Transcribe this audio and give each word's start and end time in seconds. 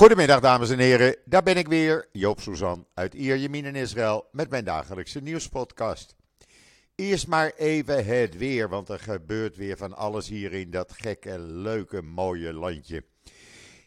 Goedemiddag 0.00 0.40
dames 0.40 0.70
en 0.70 0.78
heren, 0.78 1.16
daar 1.24 1.42
ben 1.42 1.56
ik 1.56 1.68
weer, 1.68 2.08
Joop 2.12 2.40
Suzan 2.40 2.86
uit 2.94 3.14
Ierjemien 3.14 3.64
in 3.64 3.74
Israël 3.74 4.28
met 4.32 4.50
mijn 4.50 4.64
dagelijkse 4.64 5.20
nieuwspodcast. 5.20 6.16
Eerst 6.94 7.26
maar 7.26 7.52
even 7.56 8.04
het 8.04 8.36
weer, 8.36 8.68
want 8.68 8.88
er 8.88 8.98
gebeurt 8.98 9.56
weer 9.56 9.76
van 9.76 9.96
alles 9.96 10.28
hier 10.28 10.52
in 10.52 10.70
dat 10.70 10.92
gekke, 10.92 11.38
leuke, 11.38 12.02
mooie 12.02 12.52
landje. 12.52 13.04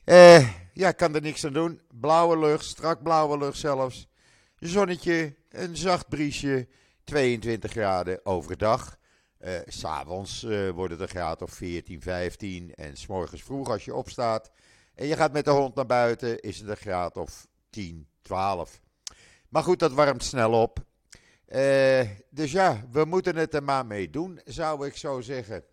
Eh, 0.03 0.49
ja, 0.73 0.91
kan 0.91 1.15
er 1.15 1.21
niks 1.21 1.45
aan 1.45 1.53
doen. 1.53 1.81
Blauwe 1.99 2.39
lucht, 2.39 2.65
strak 2.65 3.03
blauwe 3.03 3.37
lucht 3.37 3.57
zelfs. 3.57 4.07
Zonnetje, 4.59 5.35
een 5.49 5.77
zacht 5.77 6.09
briesje, 6.09 6.67
22 7.03 7.71
graden 7.71 8.25
overdag. 8.25 8.97
Uh, 9.39 9.51
S'avonds 9.65 10.43
uh, 10.43 10.69
wordt 10.69 10.91
het 10.91 11.01
een 11.01 11.07
graad 11.07 11.41
of 11.41 11.51
14, 11.51 12.01
15 12.01 12.73
en 12.75 12.97
s'morgens 12.97 13.43
vroeg 13.43 13.69
als 13.69 13.85
je 13.85 13.95
opstaat 13.95 14.51
en 14.95 15.07
je 15.07 15.15
gaat 15.15 15.33
met 15.33 15.45
de 15.45 15.51
hond 15.51 15.75
naar 15.75 15.85
buiten, 15.85 16.39
is 16.39 16.59
het 16.59 16.69
een 16.69 16.77
graad 16.77 17.17
of 17.17 17.47
10, 17.69 18.07
12. 18.21 18.81
Maar 19.49 19.63
goed, 19.63 19.79
dat 19.79 19.91
warmt 19.91 20.23
snel 20.23 20.61
op. 20.61 20.79
Uh, 21.47 22.09
dus 22.29 22.51
ja, 22.51 22.83
we 22.91 23.05
moeten 23.05 23.35
het 23.35 23.53
er 23.53 23.63
maar 23.63 23.85
mee 23.85 24.09
doen, 24.09 24.41
zou 24.45 24.85
ik 24.85 24.97
zo 24.97 25.21
zeggen. 25.21 25.63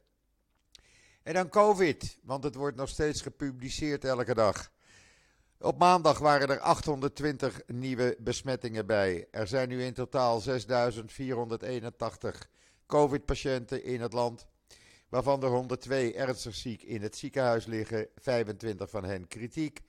En 1.22 1.34
dan 1.34 1.48
COVID, 1.48 2.18
want 2.22 2.45
het 2.45 2.54
wordt 2.54 2.76
nog 2.76 2.88
steeds 2.88 3.22
gepubliceerd 3.22 4.04
elke 4.04 4.34
dag. 4.34 4.70
Op 5.59 5.78
maandag 5.78 6.18
waren 6.18 6.48
er 6.48 6.60
820 6.60 7.60
nieuwe 7.66 8.16
besmettingen 8.18 8.87
bij. 8.87 9.28
Er 9.30 9.46
zijn 9.46 9.68
nu 9.68 9.84
in 9.84 9.95
totaal 9.95 10.40
6481 10.40 12.48
COVID-patiënten 12.87 13.84
in 13.84 14.00
het 14.00 14.12
land 14.12 14.46
waarvan 15.10 15.42
er 15.42 15.48
102 15.48 16.14
ernstig 16.14 16.55
ziek 16.55 16.82
in 16.82 17.02
het 17.02 17.16
ziekenhuis 17.16 17.66
liggen, 17.66 18.09
25 18.16 18.91
van 18.91 19.05
hen 19.05 19.28
kritiek 19.28 19.80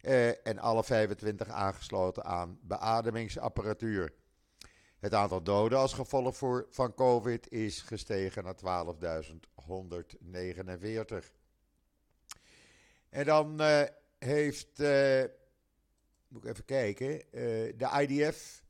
eh, 0.00 0.46
en 0.46 0.58
alle 0.58 0.84
25 0.84 1.48
aangesloten 1.48 2.24
aan 2.24 2.58
beademingsapparatuur. 2.62 4.12
Het 4.98 5.14
aantal 5.14 5.42
doden 5.42 5.78
als 5.78 5.92
gevolg 5.92 6.36
voor, 6.36 6.66
van 6.70 6.94
COVID 6.94 7.52
is 7.52 7.80
gestegen 7.80 8.44
naar 8.44 8.56
12.149. 8.56 8.62
En 13.08 13.24
dan 13.24 13.62
uh, 13.62 13.82
heeft, 14.18 14.80
uh, 14.80 15.22
moet 16.28 16.44
ik 16.44 16.50
even 16.50 16.64
kijken, 16.64 17.10
uh, 17.10 17.22
de 17.76 18.06
IDF 18.08 18.62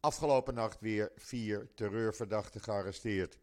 afgelopen 0.00 0.54
nacht 0.54 0.80
weer 0.80 1.12
vier 1.16 1.68
terreurverdachten 1.74 2.60
gearresteerd. 2.60 3.38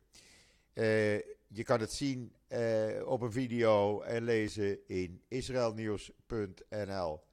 Je 1.52 1.64
kan 1.64 1.80
het 1.80 1.92
zien 1.92 2.36
uh, 2.50 3.08
op 3.08 3.22
een 3.22 3.31
video 3.31 4.02
en 4.02 4.23
lezen 4.23 4.88
in 4.88 5.22
israelnieuws.nl. 5.28 7.23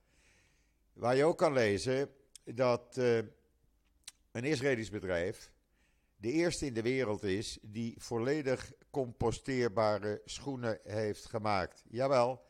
Waar 0.92 1.16
je 1.16 1.24
ook 1.24 1.38
kan 1.38 1.52
lezen 1.52 2.10
dat 2.44 2.96
uh, 2.98 3.16
een 4.30 4.44
Israëlisch 4.44 4.90
bedrijf 4.90 5.52
de 6.16 6.32
eerste 6.32 6.66
in 6.66 6.74
de 6.74 6.82
wereld 6.82 7.22
is 7.22 7.58
die 7.62 7.94
volledig 7.98 8.72
composteerbare 8.90 10.22
schoenen 10.24 10.80
heeft 10.82 11.26
gemaakt. 11.26 11.84
Jawel, 11.88 12.44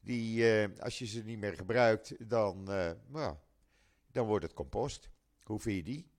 die, 0.00 0.38
uh, 0.38 0.78
als 0.78 0.98
je 0.98 1.06
ze 1.06 1.24
niet 1.24 1.38
meer 1.38 1.54
gebruikt, 1.54 2.28
dan, 2.28 2.62
nou, 3.06 3.36
dan 4.12 4.26
wordt 4.26 4.44
het 4.44 4.54
compost. 4.54 5.10
Hoe 5.42 5.60
vind 5.60 5.76
je 5.76 5.82
die? 5.82 6.10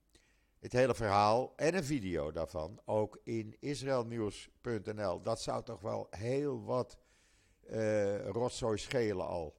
Het 0.62 0.72
hele 0.72 0.94
verhaal 0.94 1.52
en 1.56 1.74
een 1.76 1.84
video 1.84 2.32
daarvan 2.32 2.80
ook 2.84 3.20
in 3.24 3.56
israelnieuws.nl. 3.60 5.22
Dat 5.22 5.42
zou 5.42 5.64
toch 5.64 5.80
wel 5.80 6.06
heel 6.10 6.64
wat 6.64 6.98
uh, 7.70 8.26
rotzooi 8.26 8.78
schelen 8.78 9.26
al. 9.26 9.56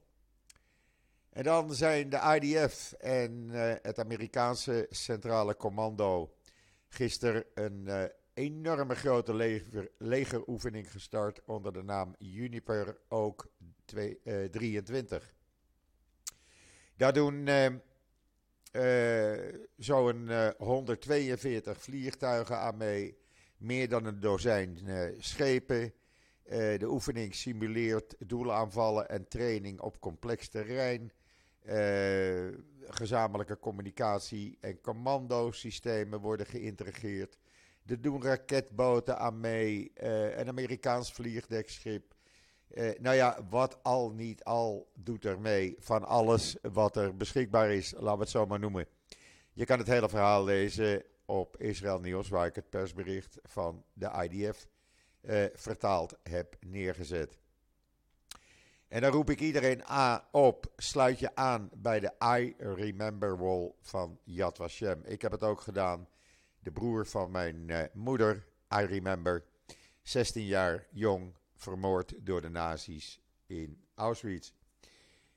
En 1.30 1.42
dan 1.42 1.74
zijn 1.74 2.08
de 2.08 2.38
IDF 2.40 2.92
en 2.92 3.48
uh, 3.50 3.74
het 3.82 3.98
Amerikaanse 3.98 4.86
Centrale 4.90 5.56
Commando 5.56 6.34
gisteren 6.88 7.44
een 7.54 7.84
uh, 7.86 8.04
enorme 8.34 8.94
grote 8.94 9.34
leger, 9.34 9.90
legeroefening 9.98 10.90
gestart 10.90 11.44
onder 11.44 11.72
de 11.72 11.82
naam 11.82 12.14
Juniper 12.18 12.98
Oak 13.08 13.46
23. 14.50 15.34
Daar 16.96 17.12
doen 17.12 17.44
zo'n 19.76 20.26
uh, 20.28 20.48
142 20.56 21.82
vliegtuigen 21.82 22.58
aan 22.58 22.76
mee, 22.76 23.18
meer 23.56 23.88
dan 23.88 24.04
een 24.04 24.20
dozijn 24.20 24.78
uh, 24.84 25.08
schepen. 25.18 25.92
de 26.48 26.86
oefening 26.88 27.34
simuleert 27.34 28.14
doelaanvallen 28.18 29.08
en 29.08 29.28
training 29.28 29.80
op 29.80 30.00
complex 30.00 30.48
terrein. 30.48 31.12
gezamenlijke 32.86 33.58
communicatie- 33.58 34.56
en 34.60 34.80
commandosystemen 34.80 36.20
worden 36.20 36.46
geïntegreerd. 36.46 37.38
Er 37.86 38.00
doen 38.00 38.22
raketboten 38.22 39.18
aan 39.18 39.40
mee, 39.40 39.92
een 40.36 40.48
Amerikaans 40.48 41.12
vliegdekschip. 41.12 42.13
Uh, 42.70 42.90
nou 42.98 43.16
ja, 43.16 43.46
wat 43.50 43.78
al 43.82 44.10
niet 44.10 44.44
al 44.44 44.90
doet 44.94 45.24
er 45.24 45.40
mee 45.40 45.76
van 45.78 46.04
alles 46.04 46.56
wat 46.62 46.96
er 46.96 47.16
beschikbaar 47.16 47.70
is, 47.70 47.92
laten 47.92 48.14
we 48.14 48.22
het 48.22 48.30
zo 48.30 48.46
maar 48.46 48.58
noemen. 48.58 48.86
Je 49.52 49.64
kan 49.64 49.78
het 49.78 49.86
hele 49.86 50.08
verhaal 50.08 50.44
lezen 50.44 51.02
op 51.24 51.60
Israël 51.60 52.00
Nieuws, 52.00 52.28
waar 52.28 52.46
ik 52.46 52.54
het 52.54 52.70
persbericht 52.70 53.38
van 53.42 53.84
de 53.92 54.28
IDF 54.30 54.66
eh, 55.20 55.44
vertaald 55.54 56.16
heb 56.22 56.56
neergezet. 56.60 57.38
En 58.88 59.00
dan 59.00 59.12
roep 59.12 59.30
ik 59.30 59.40
iedereen 59.40 59.84
aan, 59.84 60.20
op, 60.30 60.72
sluit 60.76 61.18
je 61.18 61.34
aan 61.34 61.70
bij 61.76 62.00
de 62.00 62.12
I 62.38 62.54
Remember 62.58 63.38
Wall 63.38 63.72
van 63.80 64.18
Yad 64.24 64.56
Vashem. 64.56 65.00
Ik 65.04 65.22
heb 65.22 65.32
het 65.32 65.42
ook 65.42 65.60
gedaan. 65.60 66.08
De 66.58 66.70
broer 66.70 67.06
van 67.06 67.30
mijn 67.30 67.68
uh, 67.68 67.82
moeder, 67.92 68.46
I 68.80 68.84
Remember, 68.84 69.44
16 70.02 70.44
jaar 70.44 70.86
jong, 70.90 71.34
vermoord 71.56 72.14
door 72.18 72.40
de 72.40 72.50
nazi's 72.50 73.20
in 73.46 73.84
Auschwitz. 73.94 74.52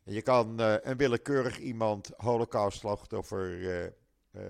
En 0.04 0.14
je 0.14 0.22
kan 0.22 0.62
uh, 0.62 0.76
een 0.82 0.98
willekeurig 0.98 1.60
iemand, 1.60 2.12
holocaust-slachtoffer, 2.18 3.60
uh, 3.60 3.84
uh, 4.32 4.42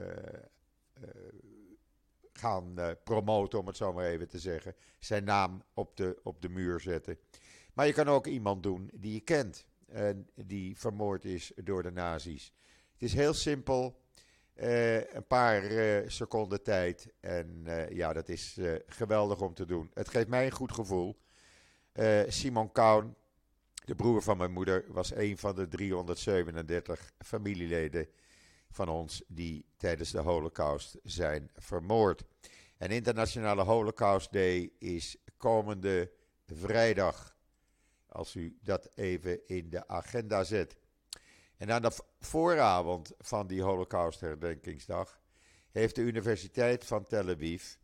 gaan 2.34 2.76
promoten, 3.04 3.60
om 3.60 3.68
het 3.68 3.78
zo 3.78 3.94
maar 3.94 4.06
even 4.06 4.28
te 4.28 4.40
zeggen. 4.40 4.76
Zijn 5.00 5.24
naam 5.24 5.64
op 5.74 5.98
de, 5.98 6.20
op 6.24 6.42
de 6.42 6.50
muur 6.50 6.80
zetten. 6.80 7.18
Maar 7.74 7.88
je 7.88 7.94
kan 7.94 8.08
ook 8.08 8.28
iemand 8.28 8.64
doen 8.64 8.90
die 8.94 9.14
je 9.14 9.20
kent 9.20 9.66
en 9.88 10.30
die 10.36 10.78
vermoord 10.78 11.26
is 11.26 11.52
door 11.56 11.84
de 11.84 11.92
nazi's. 11.92 12.54
Het 12.94 13.02
is 13.02 13.14
heel 13.14 13.34
simpel. 13.34 14.02
een 14.56 15.28
paar 15.28 15.64
seconden 16.12 16.64
tijd. 16.64 17.14
En 17.20 17.66
ja, 17.90 18.14
dat 18.14 18.30
is 18.30 18.58
geweldig 18.88 19.42
om 19.42 19.54
te 19.54 19.66
doen. 19.66 19.92
Het 19.94 20.10
geeft 20.10 20.28
mij 20.28 20.46
een 20.46 20.52
goed 20.52 20.72
gevoel. 20.72 21.18
Uh, 22.00 22.22
Simon 22.28 22.72
Kaun, 22.72 23.16
de 23.85 23.96
broer 23.96 24.22
van 24.22 24.38
mijn 24.38 24.52
moeder, 24.52 24.85
was 24.88 25.16
een 25.16 25.38
van 25.38 25.56
de 25.56 25.68
337 25.68 27.12
familieleden 27.19 28.08
van 28.69 28.90
ons 28.90 29.24
die 29.28 29.66
tijdens 29.78 30.12
de 30.12 30.19
Holocaust 30.19 30.97
zijn 31.03 31.50
vermoord. 31.56 32.24
En 32.78 32.90
Internationale 32.90 33.63
Holocaust 33.63 34.31
Day 34.31 34.72
is 34.80 35.18
komende 35.38 36.12
vrijdag. 36.46 37.36
Als 38.06 38.36
u 38.36 38.57
dat 38.62 38.90
even 38.96 39.47
in 39.47 39.69
de 39.69 39.88
agenda 39.88 40.44
zet. 40.44 40.75
En 41.57 41.72
aan 41.72 41.81
de 41.81 41.91
vooravond 42.19 43.13
van 43.19 43.47
die 43.47 43.62
Holocaust-herdenkingsdag 43.62 45.19
heeft 45.72 45.96
de 45.96 46.02
Universiteit 46.02 46.86
van 46.86 47.06
Tel 47.06 47.30
Aviv 47.30 47.75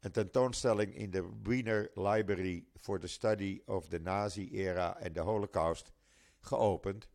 een 0.00 0.12
tentoonstelling 0.12 0.94
in 0.94 1.10
de 1.10 1.30
Wiener 1.42 1.90
Library 1.94 2.66
for 2.80 3.00
the 3.00 3.06
Study 3.06 3.60
of 3.64 3.88
the 3.88 3.98
Nazi-era 3.98 4.98
en 4.98 5.12
de 5.12 5.20
Holocaust 5.20 5.92
geopend. 6.40 7.08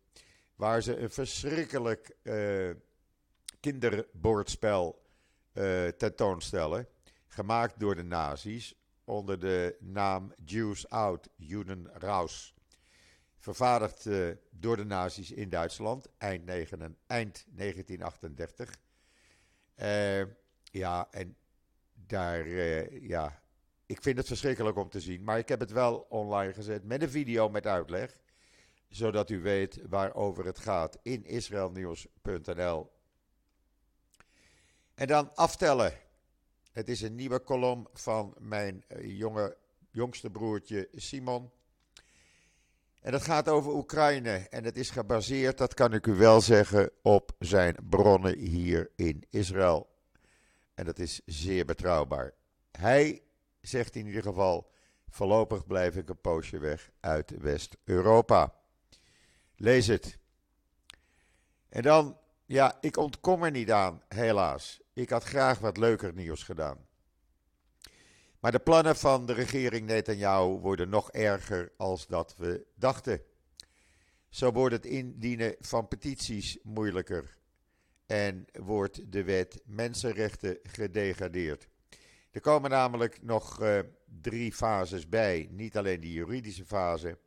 Waar 0.56 0.82
ze 0.82 0.98
een 0.98 1.10
verschrikkelijk 1.10 2.16
uh, 2.24 2.72
kinderbordspel 3.60 5.02
uh, 5.54 5.88
tentoonstellen. 5.88 6.88
Gemaakt 7.28 7.80
door 7.80 7.96
de 7.96 8.04
nazi's 8.04 8.76
onder 9.04 9.40
de 9.40 9.78
naam 9.80 10.34
Jews 10.46 10.90
Out, 10.90 11.30
Juden 11.36 11.90
Raus. 11.94 12.54
Vervaardigd 13.38 14.06
uh, 14.06 14.36
door 14.50 14.78
de 14.78 14.86
nazi's 14.86 15.32
in 15.32 15.50
Duitsland 15.50 16.08
eind, 16.18 16.46
negen, 16.46 16.98
eind 17.08 17.46
1938. 17.56 18.76
ja, 20.72 21.08
en 21.12 21.36
daar, 22.12 22.48
uh, 22.48 23.08
ja, 23.08 23.42
ik 23.86 24.02
vind 24.02 24.18
het 24.18 24.28
verschrikkelijk 24.28 24.78
om 24.78 24.90
te 24.90 25.00
zien. 25.00 25.24
Maar 25.24 25.38
ik 25.38 25.50
heb 25.50 25.60
het 25.60 25.72
wel 25.72 26.06
online 26.10 26.54
gezet 26.54 26.84
met 26.84 27.02
een 27.02 27.10
video 27.10 27.50
met 27.50 27.68
uitleg. 27.68 28.20
Zodat 28.90 29.30
u 29.30 29.42
weet 29.42 29.80
waarover 29.90 30.46
het 30.46 30.60
gaat 30.60 30.98
in 31.02 31.26
israelnieuws.nl. 31.26 32.92
En 34.94 35.08
dan 35.08 35.36
aftellen. 35.36 35.94
Het 36.72 36.90
is 36.90 37.02
een 37.02 37.16
nieuwe 37.16 37.40
kolom 37.40 37.88
van 37.94 38.36
mijn 38.40 38.84
eh, 38.88 39.18
jonge, 39.18 39.58
jongste 39.92 40.30
broertje 40.30 40.88
Simon. 40.92 41.52
En 43.02 43.12
dat 43.12 43.22
gaat 43.22 43.50
over 43.50 43.74
Oekraïne. 43.74 44.48
En 44.50 44.64
het 44.64 44.78
is 44.78 44.90
gebaseerd, 44.90 45.58
dat 45.58 45.74
kan 45.74 45.94
ik 45.94 46.08
u 46.08 46.14
wel 46.14 46.42
zeggen, 46.42 46.92
op 47.02 47.32
zijn 47.40 47.76
bronnen 47.90 48.38
hier 48.38 48.92
in 48.96 49.24
Israël. 49.30 49.91
En 50.82 50.88
dat 50.88 51.00
is 51.00 51.22
zeer 51.26 51.66
betrouwbaar. 51.66 52.34
Hij 52.72 53.22
zegt 53.60 53.96
in 53.96 54.06
ieder 54.06 54.22
geval: 54.22 54.72
voorlopig 55.10 55.68
blijf 55.68 55.96
ik 55.96 56.10
een 56.10 56.22
poosje 56.22 56.60
weg 56.60 56.90
uit 57.00 57.32
West-Europa. 57.40 58.54
Lees 59.56 59.88
het. 59.88 60.18
En 61.70 61.82
dan, 61.82 62.18
ja, 62.46 62.78
ik 62.80 62.98
ontkom 62.98 63.44
er 63.44 63.52
niet 63.52 63.72
aan, 63.72 64.02
helaas. 64.08 64.82
Ik 64.94 65.10
had 65.10 65.24
graag 65.24 65.60
wat 65.60 65.78
leuker 65.78 66.14
nieuws 66.14 66.44
gedaan. 66.44 66.88
Maar 68.40 68.52
de 68.52 68.60
plannen 68.60 68.96
van 68.96 69.26
de 69.26 69.34
regering 69.34 69.88
Netanyahu 69.88 70.60
worden 70.60 70.90
nog 70.90 71.12
erger 71.12 71.72
als 71.78 72.08
dat 72.08 72.36
we 72.38 72.66
dachten. 72.76 73.22
Zo 74.30 74.52
wordt 74.52 74.76
het 74.76 74.86
indienen 74.86 75.56
van 75.60 75.88
petities 75.88 76.60
moeilijker 76.64 77.41
en 78.12 78.46
wordt 78.54 79.12
de 79.12 79.24
wet 79.24 79.62
mensenrechten 79.66 80.58
gedegradeerd. 80.64 81.68
Er 82.32 82.42
komen 82.42 82.70
namelijk 82.70 83.22
nog 83.22 83.62
uh, 83.62 83.80
drie 84.22 84.54
fases 84.54 85.10
bij, 85.10 85.48
niet 85.52 85.78
alleen 85.78 86.00
die 86.00 86.14
juridische 86.14 86.66
fase. 86.66 87.18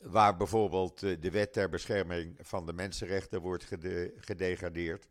waar 0.00 0.36
bijvoorbeeld 0.36 1.02
eh, 1.02 1.16
de 1.20 1.30
wet 1.30 1.52
ter 1.52 1.68
bescherming 1.68 2.36
van 2.40 2.66
de 2.66 2.72
mensenrechten 2.72 3.40
wordt 3.40 3.64
gede 3.64 4.14
gedegradeerd. 4.16 5.06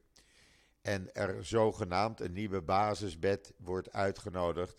En 0.81 1.13
er 1.13 1.45
zogenaamd 1.45 2.19
een 2.19 2.33
nieuwe 2.33 2.62
basiswet 2.62 3.53
wordt 3.57 3.92
uitgenodigd 3.92 4.77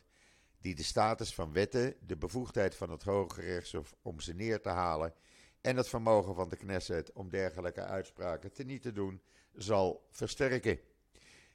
die 0.61 0.75
de 0.75 0.83
status 0.83 1.35
van 1.35 1.53
wetten, 1.53 1.95
de 2.01 2.17
bevoegdheid 2.17 2.75
van 2.75 2.91
het 2.91 3.03
Hoge 3.03 3.41
Rechtshof 3.41 3.95
om 4.03 4.21
ze 4.21 4.35
neer 4.35 4.61
te 4.61 4.69
halen 4.69 5.15
en 5.61 5.77
het 5.77 5.89
vermogen 5.89 6.35
van 6.35 6.49
de 6.49 6.57
Knesset 6.57 7.13
om 7.13 7.31
dergelijke 7.31 7.85
uitspraken 7.85 8.53
te 8.53 8.65
niet 8.65 8.83
te 8.83 8.93
doen, 8.93 9.21
zal 9.55 10.07
versterken. 10.11 10.79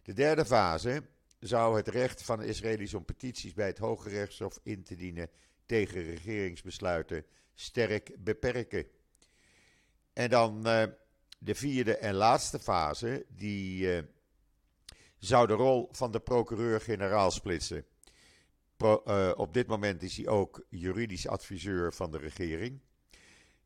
De 0.02 0.14
derde 0.14 0.46
fase 0.46 1.04
zou 1.42 1.78
het 1.78 1.88
recht 1.88 2.24
van 2.24 2.40
de 2.40 2.46
Israëli's 2.46 2.94
om 2.94 3.06
petities 3.06 3.54
bij 3.54 3.68
het 3.68 3.78
Hoge 3.78 4.10
Rechtshof 4.10 4.60
in 4.64 4.84
te 4.84 4.96
dienen 4.96 5.30
tegen 5.66 6.04
regeringsbesluiten 6.04 7.26
sterk 7.54 8.12
beperken. 8.18 8.86
En 10.14 10.30
dan 10.30 10.68
uh, 10.68 10.84
de 11.40 11.56
vierde 11.56 11.98
en 11.98 12.14
laatste 12.14 12.60
fase, 12.60 13.26
die 13.30 13.96
uh, 13.96 14.04
zou 15.18 15.48
de 15.48 15.54
rol 15.54 15.90
van 15.92 16.12
de 16.12 16.20
procureur-generaal 16.20 17.32
splitsen. 17.32 17.86
Uh, 18.78 19.32
op 19.36 19.54
dit 19.54 19.68
moment 19.68 20.04
is 20.04 20.18
hij 20.18 20.28
ook 20.28 20.66
juridisch 20.70 21.28
adviseur 21.28 21.94
van 21.94 22.12
de 22.12 22.18
regering. 22.18 22.80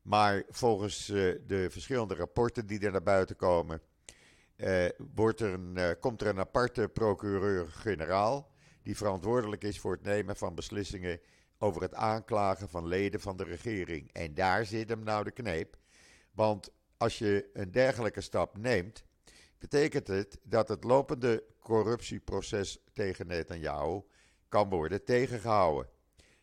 Maar 0.02 0.42
volgens 0.48 1.06
de 1.06 1.66
verschillende 1.70 2.14
rapporten 2.14 2.66
die 2.66 2.80
er 2.80 2.90
naar 2.90 3.02
buiten 3.02 3.36
komen, 3.36 3.80
wordt 5.14 5.40
er 5.40 5.52
een, 5.52 5.98
komt 6.00 6.20
er 6.20 6.26
een 6.26 6.38
aparte 6.38 6.88
procureur-generaal 6.88 8.50
die 8.82 8.96
verantwoordelijk 8.96 9.64
is 9.64 9.80
voor 9.80 9.92
het 9.92 10.02
nemen 10.02 10.36
van 10.36 10.54
beslissingen 10.54 11.20
over 11.58 11.82
het 11.82 11.94
aanklagen 11.94 12.68
van 12.68 12.86
leden 12.86 13.20
van 13.20 13.36
de 13.36 13.44
regering. 13.44 14.12
En 14.12 14.34
daar 14.34 14.64
zit 14.64 14.88
hem 14.88 15.02
nou 15.02 15.24
de 15.24 15.30
kneep. 15.30 15.76
Want 16.32 16.70
als 16.96 17.18
je 17.18 17.50
een 17.52 17.70
dergelijke 17.70 18.20
stap 18.20 18.58
neemt, 18.58 19.04
betekent 19.58 20.06
het 20.06 20.38
dat 20.42 20.68
het 20.68 20.84
lopende 20.84 21.44
corruptieproces 21.60 22.78
tegen 22.92 23.26
Netanyahu 23.26 24.02
kan 24.48 24.68
worden 24.68 25.04
tegengehouden. 25.04 25.90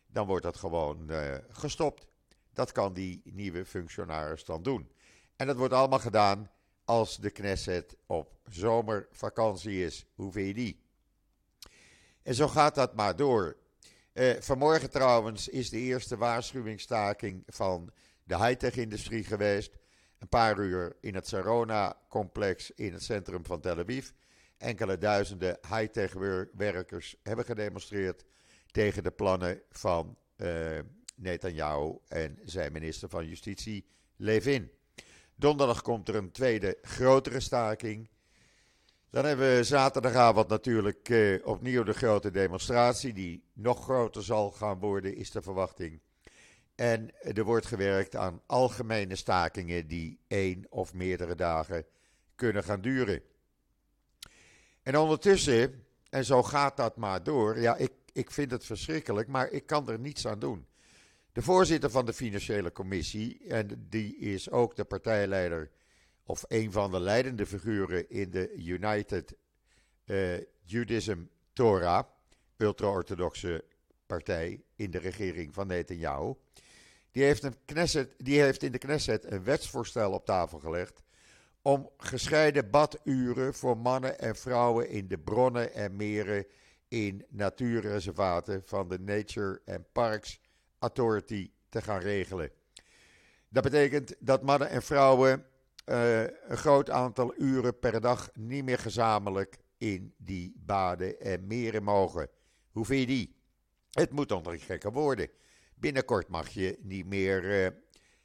Dan 0.06 0.26
wordt 0.26 0.44
dat 0.44 0.56
gewoon 0.56 1.10
uh, 1.10 1.34
gestopt. 1.48 2.06
Dat 2.52 2.72
kan 2.72 2.92
die 2.92 3.22
nieuwe 3.24 3.64
functionaris 3.64 4.44
dan 4.44 4.62
doen. 4.62 4.92
En 5.36 5.46
dat 5.46 5.56
wordt 5.56 5.74
allemaal 5.74 5.98
gedaan 5.98 6.50
als 6.84 7.16
de 7.16 7.30
Knesset 7.30 7.96
op 8.06 8.38
zomervakantie 8.48 9.84
is. 9.84 10.06
Hoe 10.14 10.32
vind 10.32 10.46
je 10.46 10.54
die? 10.54 10.82
En 12.22 12.34
zo 12.34 12.48
gaat 12.48 12.74
dat 12.74 12.94
maar 12.94 13.16
door. 13.16 13.56
Uh, 14.12 14.32
vanmorgen 14.40 14.90
trouwens 14.90 15.48
is 15.48 15.70
de 15.70 15.78
eerste 15.78 16.16
waarschuwingsstaking 16.16 17.42
van 17.46 17.92
de 18.24 18.36
high-tech-industrie 18.36 19.24
geweest. 19.24 19.76
Een 20.18 20.28
paar 20.28 20.58
uur 20.58 20.96
in 21.00 21.14
het 21.14 21.28
Sarona-complex 21.28 22.70
in 22.70 22.92
het 22.92 23.02
centrum 23.02 23.44
van 23.44 23.60
Tel 23.60 23.78
Aviv. 23.78 24.10
Enkele 24.58 24.98
duizenden 24.98 25.58
high-tech 25.68 26.12
werkers 26.52 27.16
hebben 27.22 27.44
gedemonstreerd 27.44 28.24
tegen 28.70 29.02
de 29.02 29.10
plannen 29.10 29.62
van 29.70 30.16
uh, 30.36 30.78
Netanyahu 31.16 31.98
en 32.08 32.38
zijn 32.44 32.72
minister 32.72 33.08
van 33.08 33.28
Justitie 33.28 33.86
Levin. 34.16 34.70
Donderdag 35.36 35.82
komt 35.82 36.08
er 36.08 36.14
een 36.14 36.30
tweede 36.30 36.78
grotere 36.82 37.40
staking. 37.40 38.08
Dan 39.10 39.24
hebben 39.24 39.56
we 39.56 39.64
zaterdagavond 39.64 40.48
natuurlijk 40.48 41.08
eh, 41.08 41.46
opnieuw 41.46 41.82
de 41.82 41.92
grote 41.92 42.30
demonstratie, 42.30 43.12
die 43.12 43.44
nog 43.52 43.82
groter 43.82 44.22
zal 44.22 44.50
gaan 44.50 44.78
worden, 44.78 45.16
is 45.16 45.30
de 45.30 45.42
verwachting. 45.42 46.00
En 46.74 47.10
er 47.20 47.44
wordt 47.44 47.66
gewerkt 47.66 48.16
aan 48.16 48.40
algemene 48.46 49.16
stakingen 49.16 49.86
die 49.86 50.18
één 50.26 50.66
of 50.68 50.94
meerdere 50.94 51.34
dagen 51.34 51.86
kunnen 52.34 52.64
gaan 52.64 52.80
duren. 52.80 53.22
En 54.82 54.98
ondertussen, 54.98 55.84
en 56.10 56.24
zo 56.24 56.42
gaat 56.42 56.76
dat 56.76 56.96
maar 56.96 57.22
door, 57.22 57.60
ja, 57.60 57.76
ik, 57.76 57.92
ik 58.12 58.30
vind 58.30 58.50
het 58.50 58.64
verschrikkelijk, 58.64 59.28
maar 59.28 59.50
ik 59.50 59.66
kan 59.66 59.88
er 59.88 59.98
niets 59.98 60.26
aan 60.26 60.38
doen. 60.38 60.66
De 61.34 61.42
voorzitter 61.42 61.90
van 61.90 62.06
de 62.06 62.12
Financiële 62.12 62.72
Commissie, 62.72 63.40
en 63.48 63.86
die 63.88 64.16
is 64.16 64.50
ook 64.50 64.76
de 64.76 64.84
partijleider 64.84 65.70
of 66.24 66.44
een 66.48 66.72
van 66.72 66.90
de 66.90 67.00
leidende 67.00 67.46
figuren 67.46 68.10
in 68.10 68.30
de 68.30 68.54
United 68.54 69.36
uh, 70.04 70.36
Judaism 70.62 71.18
Torah, 71.52 72.04
ultra-orthodoxe 72.56 73.64
partij 74.06 74.62
in 74.74 74.90
de 74.90 74.98
regering 74.98 75.54
van 75.54 75.66
Netanyahu. 75.66 76.34
Die 77.10 77.22
heeft, 77.22 77.48
Knesset, 77.64 78.14
die 78.18 78.40
heeft 78.40 78.62
in 78.62 78.72
de 78.72 78.78
Knesset 78.78 79.32
een 79.32 79.44
wetsvoorstel 79.44 80.12
op 80.12 80.24
tafel 80.24 80.58
gelegd 80.58 81.02
om 81.62 81.90
gescheiden 81.96 82.70
baduren 82.70 83.54
voor 83.54 83.76
mannen 83.78 84.18
en 84.18 84.36
vrouwen 84.36 84.88
in 84.88 85.08
de 85.08 85.18
bronnen 85.18 85.72
en 85.72 85.96
meren 85.96 86.46
in 86.88 87.24
natuurreservaten 87.28 88.62
van 88.64 88.88
de 88.88 88.98
Nature 88.98 89.60
and 89.66 89.92
Parks 89.92 90.42
Authority 90.84 91.50
te 91.68 91.82
gaan 91.82 92.00
regelen. 92.00 92.50
Dat 93.48 93.62
betekent 93.62 94.14
dat 94.18 94.42
mannen 94.42 94.68
en 94.68 94.82
vrouwen 94.82 95.46
uh, 95.86 96.20
een 96.22 96.56
groot 96.56 96.90
aantal 96.90 97.34
uren 97.38 97.78
per 97.78 98.00
dag 98.00 98.30
niet 98.34 98.64
meer 98.64 98.78
gezamenlijk 98.78 99.58
in 99.78 100.14
die 100.16 100.54
baden 100.56 101.20
en 101.20 101.46
meren 101.46 101.82
mogen. 101.82 102.28
Hoe 102.70 102.84
vind 102.84 103.00
je 103.00 103.06
die? 103.06 103.36
Het 103.90 104.10
moet 104.10 104.28
toch 104.28 104.42
nog 104.42 104.64
gekker 104.66 104.92
worden. 104.92 105.28
Binnenkort 105.74 106.28
mag 106.28 106.48
je 106.48 106.78
niet 106.82 107.06
meer 107.06 107.64
uh, 107.64 107.68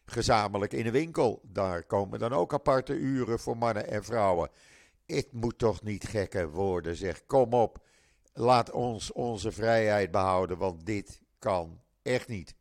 gezamenlijk 0.05 0.73
in 0.73 0.83
de 0.83 0.91
winkel. 0.91 1.41
Daar 1.43 1.83
komen 1.83 2.19
dan 2.19 2.33
ook 2.33 2.53
aparte 2.53 2.93
uren 2.93 3.39
voor 3.39 3.57
mannen 3.57 3.87
en 3.87 4.03
vrouwen. 4.03 4.49
Het 5.05 5.31
moet 5.31 5.57
toch 5.57 5.83
niet 5.83 6.07
gekker 6.07 6.51
worden, 6.51 6.95
zeg. 6.95 7.25
Kom 7.25 7.53
op, 7.53 7.85
laat 8.33 8.71
ons 8.71 9.11
onze 9.11 9.51
vrijheid 9.51 10.11
behouden, 10.11 10.57
want 10.57 10.85
dit 10.85 11.21
kan 11.39 11.81
echt 12.01 12.27
niet. 12.27 12.55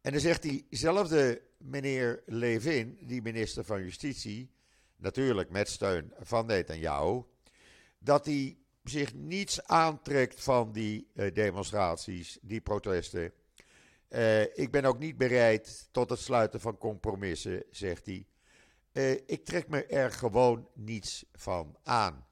En 0.00 0.12
dan 0.12 0.20
zegt 0.20 0.42
diezelfde 0.42 1.42
meneer 1.58 2.22
Levin, 2.26 2.98
die 3.00 3.22
minister 3.22 3.64
van 3.64 3.82
Justitie, 3.82 4.50
natuurlijk 4.96 5.50
met 5.50 5.68
steun 5.68 6.12
van 6.18 6.46
Netanyahu, 6.46 7.22
dat 7.98 8.26
hij 8.26 8.58
zich 8.84 9.14
niets 9.14 9.62
aantrekt 9.62 10.42
van 10.42 10.72
die 10.72 11.10
uh, 11.14 11.34
demonstraties, 11.34 12.38
die 12.42 12.60
protesten. 12.60 13.32
Uh, 14.08 14.42
ik 14.42 14.70
ben 14.70 14.84
ook 14.84 14.98
niet 14.98 15.16
bereid 15.16 15.88
tot 15.90 16.10
het 16.10 16.18
sluiten 16.18 16.60
van 16.60 16.78
compromissen, 16.78 17.64
zegt 17.70 18.06
hij. 18.06 18.26
Uh, 18.92 19.10
ik 19.10 19.44
trek 19.44 19.68
me 19.68 19.86
er 19.86 20.12
gewoon 20.12 20.68
niets 20.74 21.24
van 21.32 21.76
aan. 21.82 22.26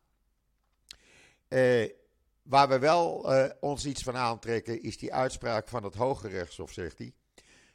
Waar 2.45 2.69
we 2.69 2.79
wel 2.79 3.27
ons 3.61 3.87
iets 3.87 4.03
van 4.03 4.17
aantrekken, 4.17 4.83
is 4.83 4.99
die 4.99 5.15
uitspraak 5.15 5.69
van 5.69 5.85
het 5.85 5.95
Hoge 5.95 6.29
Rechtshof, 6.29 6.73
zegt 6.73 6.99
hij. 6.99 7.13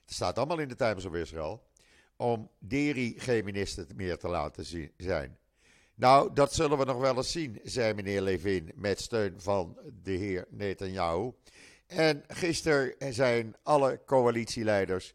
Het 0.06 0.14
staat 0.14 0.38
allemaal 0.38 0.60
in 0.60 0.68
de 0.68 0.76
Times 0.76 1.06
of 1.06 1.14
Israel. 1.14 1.68
Om 2.16 2.50
Deri 2.60 3.20
geen 3.20 3.46
minister 3.46 3.86
meer 3.96 4.18
te 4.18 4.28
laten 4.28 4.66
zijn. 4.98 5.38
Nou, 5.96 6.34
dat 6.34 6.54
zullen 6.54 6.78
we 6.78 6.86
nog 6.86 6.98
wel 6.98 7.16
eens 7.16 7.32
zien, 7.32 7.60
zei 7.64 7.94
meneer 7.94 8.22
Levin 8.22 8.72
met 8.76 9.00
steun 9.00 9.42
van 9.42 9.78
de 10.04 10.12
heer 10.12 10.48
Netanyahu. 10.50 11.32
En 11.88 12.24
gisteren 12.28 13.14
zijn 13.14 13.56
alle 13.64 14.02
coalitieleiders 14.06 15.14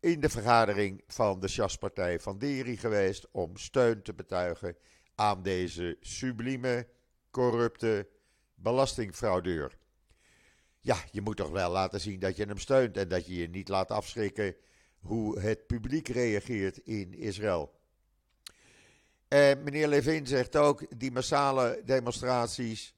in 0.00 0.20
de 0.20 0.28
vergadering 0.28 1.02
van 1.06 1.40
de 1.40 1.48
Sjaspartij 1.48 2.20
van 2.20 2.38
Deri 2.38 2.76
geweest 2.76 3.28
om 3.30 3.56
steun 3.56 4.02
te 4.02 4.14
betuigen 4.14 4.76
aan 5.14 5.42
deze 5.42 5.96
sublieme, 6.00 6.86
corrupte 7.30 8.08
belastingfraudeur. 8.58 9.78
Ja, 10.80 10.96
je 11.10 11.20
moet 11.20 11.36
toch 11.36 11.50
wel 11.50 11.70
laten 11.70 12.00
zien 12.00 12.20
dat 12.20 12.36
je 12.36 12.44
hem 12.44 12.58
steunt 12.58 12.96
en 12.96 13.08
dat 13.08 13.26
je 13.26 13.34
je 13.34 13.48
niet 13.48 13.68
laat 13.68 13.90
afschrikken 13.90 14.56
hoe 14.98 15.40
het 15.40 15.66
publiek 15.66 16.08
reageert 16.08 16.78
in 16.78 17.14
Israël. 17.14 17.76
En 19.28 19.62
meneer 19.62 19.88
Levin 19.88 20.26
zegt 20.26 20.56
ook, 20.56 20.98
die 20.98 21.12
massale 21.12 21.82
demonstraties, 21.84 22.94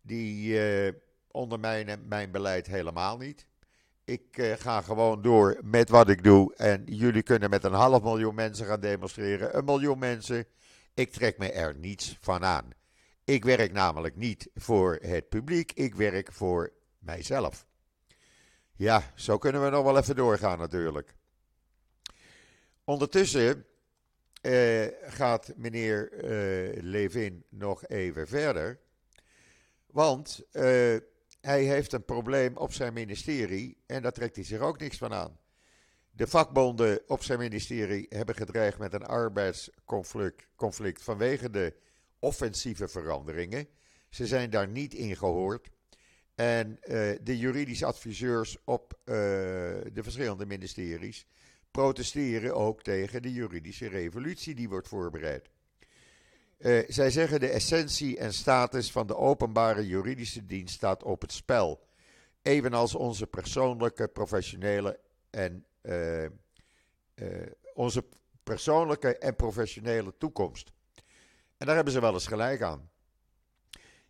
die 0.00 0.60
uh, 0.86 0.92
ondermijnen 1.30 2.08
mijn 2.08 2.30
beleid 2.30 2.66
helemaal 2.66 3.16
niet. 3.16 3.46
Ik 4.04 4.36
uh, 4.36 4.52
ga 4.52 4.80
gewoon 4.80 5.22
door 5.22 5.58
met 5.62 5.88
wat 5.88 6.08
ik 6.08 6.22
doe 6.24 6.54
en 6.54 6.84
jullie 6.84 7.22
kunnen 7.22 7.50
met 7.50 7.64
een 7.64 7.72
half 7.72 8.02
miljoen 8.02 8.34
mensen 8.34 8.66
gaan 8.66 8.80
demonstreren, 8.80 9.56
een 9.56 9.64
miljoen 9.64 9.98
mensen. 9.98 10.46
Ik 10.94 11.12
trek 11.12 11.38
me 11.38 11.52
er 11.52 11.76
niets 11.78 12.18
van 12.20 12.44
aan. 12.44 12.77
Ik 13.28 13.44
werk 13.44 13.72
namelijk 13.72 14.16
niet 14.16 14.50
voor 14.54 14.98
het 15.00 15.28
publiek, 15.28 15.72
ik 15.72 15.94
werk 15.94 16.32
voor 16.32 16.72
mijzelf. 16.98 17.66
Ja, 18.76 19.12
zo 19.14 19.38
kunnen 19.38 19.64
we 19.64 19.70
nog 19.70 19.84
wel 19.84 19.98
even 19.98 20.16
doorgaan 20.16 20.58
natuurlijk. 20.58 21.14
Ondertussen 22.84 23.66
uh, 24.42 24.86
gaat 25.02 25.52
meneer 25.56 26.12
uh, 26.12 26.82
Levin 26.82 27.44
nog 27.48 27.86
even 27.86 28.28
verder. 28.28 28.80
Want 29.86 30.42
uh, 30.52 30.62
hij 31.40 31.62
heeft 31.64 31.92
een 31.92 32.04
probleem 32.04 32.56
op 32.56 32.72
zijn 32.72 32.92
ministerie 32.92 33.82
en 33.86 34.02
daar 34.02 34.12
trekt 34.12 34.36
hij 34.36 34.44
zich 34.44 34.60
ook 34.60 34.78
niks 34.78 34.98
van 34.98 35.12
aan. 35.12 35.38
De 36.10 36.26
vakbonden 36.26 37.00
op 37.06 37.22
zijn 37.22 37.38
ministerie 37.38 38.06
hebben 38.08 38.34
gedreigd 38.34 38.78
met 38.78 38.92
een 38.92 39.06
arbeidsconflict 39.06 40.46
conflict 40.56 41.02
vanwege 41.02 41.50
de 41.50 41.74
offensieve 42.18 42.88
veranderingen. 42.88 43.68
Ze 44.08 44.26
zijn 44.26 44.50
daar 44.50 44.68
niet 44.68 44.94
in 44.94 45.16
gehoord. 45.16 45.68
En 46.34 46.78
de 47.22 47.38
juridische 47.38 47.86
adviseurs 47.86 48.56
op 48.64 48.98
de 49.04 50.00
verschillende 50.02 50.46
ministeries 50.46 51.26
protesteren 51.70 52.54
ook 52.54 52.82
tegen 52.82 53.22
de 53.22 53.32
juridische 53.32 53.88
revolutie 53.88 54.54
die 54.54 54.68
wordt 54.68 54.88
voorbereid. 54.88 55.48
Uh, 56.58 56.82
zij 56.88 57.10
zeggen 57.10 57.40
de 57.40 57.48
essentie 57.48 58.18
en 58.18 58.32
status 58.32 58.92
van 58.92 59.06
de 59.06 59.16
openbare 59.16 59.86
juridische 59.86 60.46
dienst 60.46 60.74
staat 60.74 61.02
op 61.02 61.20
het 61.20 61.32
spel. 61.32 61.86
Evenals 62.42 62.94
onze 62.94 63.26
persoonlijke, 63.26 64.08
professionele 64.08 65.00
en 65.30 65.66
onze 67.74 68.04
persoonlijke 68.42 69.18
en 69.18 69.36
professionele 69.36 70.14
toekomst. 70.18 70.72
En 71.58 71.66
daar 71.66 71.74
hebben 71.74 71.92
ze 71.92 72.00
wel 72.00 72.12
eens 72.12 72.26
gelijk 72.26 72.62
aan. 72.62 72.90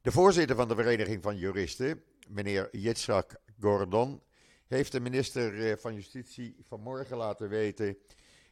De 0.01 0.13
voorzitter 0.13 0.57
van 0.57 0.69
de 0.69 0.75
Vereniging 0.75 1.23
van 1.23 1.37
Juristen, 1.37 2.03
meneer 2.29 2.69
Yitzhak 2.73 3.37
Gordon, 3.61 4.23
heeft 4.67 4.93
de 4.93 5.01
minister 5.01 5.71
eh, 5.71 5.77
van 5.79 5.95
Justitie 5.95 6.57
vanmorgen 6.63 7.17
laten 7.17 7.49
weten 7.49 7.97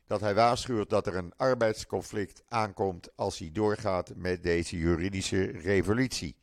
dat 0.06 0.20
hij 0.20 0.34
waarschuwt 0.34 0.90
dat 0.90 1.06
er 1.06 1.14
een 1.14 1.32
arbeidsconflict 1.36 2.42
aankomt 2.48 3.16
als 3.16 3.38
hij 3.38 3.50
doorgaat 3.52 4.12
met 4.14 4.42
deze 4.42 4.78
juridische 4.78 5.44
revolutie. 5.44 6.36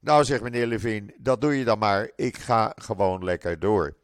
Nou, 0.00 0.24
zegt 0.24 0.42
meneer 0.42 0.66
Levin, 0.66 1.14
dat 1.18 1.40
doe 1.40 1.54
je 1.54 1.64
dan 1.64 1.78
maar. 1.78 2.10
Ik 2.16 2.36
ga 2.36 2.72
gewoon 2.76 3.24
lekker 3.24 3.58
door. 3.58 3.96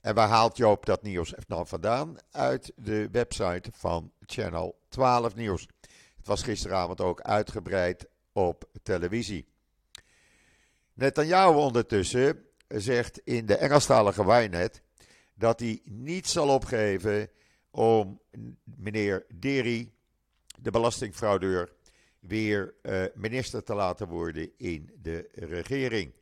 En 0.00 0.14
waar 0.14 0.28
haalt 0.28 0.56
Joop 0.56 0.86
dat 0.86 1.02
nieuws 1.02 1.34
dan 1.46 1.66
vandaan? 1.66 2.16
Uit 2.30 2.72
de 2.76 3.08
website 3.12 3.70
van 3.72 4.12
Channel 4.20 4.78
12 4.88 5.34
Nieuws. 5.34 5.68
Het 6.26 6.34
was 6.34 6.44
gisteravond 6.44 7.00
ook 7.00 7.20
uitgebreid 7.20 8.08
op 8.32 8.68
televisie. 8.82 9.48
Netanyahu 10.94 11.56
ondertussen 11.56 12.44
zegt 12.68 13.20
in 13.24 13.46
de 13.46 13.56
Engelstalige 13.56 14.26
Wijnet 14.26 14.82
dat 15.34 15.60
hij 15.60 15.80
niet 15.84 16.26
zal 16.26 16.48
opgeven 16.48 17.30
om 17.70 18.20
meneer 18.64 19.26
Deri, 19.34 19.94
de 20.58 20.70
belastingfraudeur, 20.70 21.72
weer 22.18 22.74
uh, 22.82 23.04
minister 23.14 23.62
te 23.62 23.74
laten 23.74 24.08
worden 24.08 24.50
in 24.56 24.90
de 25.02 25.28
regering. 25.32 26.12